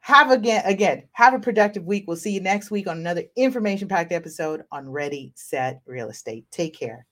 Have 0.00 0.30
again, 0.30 0.62
again, 0.64 1.04
have 1.12 1.34
a 1.34 1.38
productive 1.38 1.84
week. 1.84 2.04
We'll 2.06 2.16
see 2.16 2.32
you 2.32 2.40
next 2.40 2.70
week 2.70 2.86
on 2.86 2.98
another 2.98 3.24
information 3.36 3.86
packed 3.86 4.12
episode 4.12 4.64
on 4.72 4.88
Ready, 4.88 5.32
Set, 5.36 5.82
Real 5.84 6.08
Estate. 6.08 6.46
Take 6.50 6.78
care. 6.78 7.06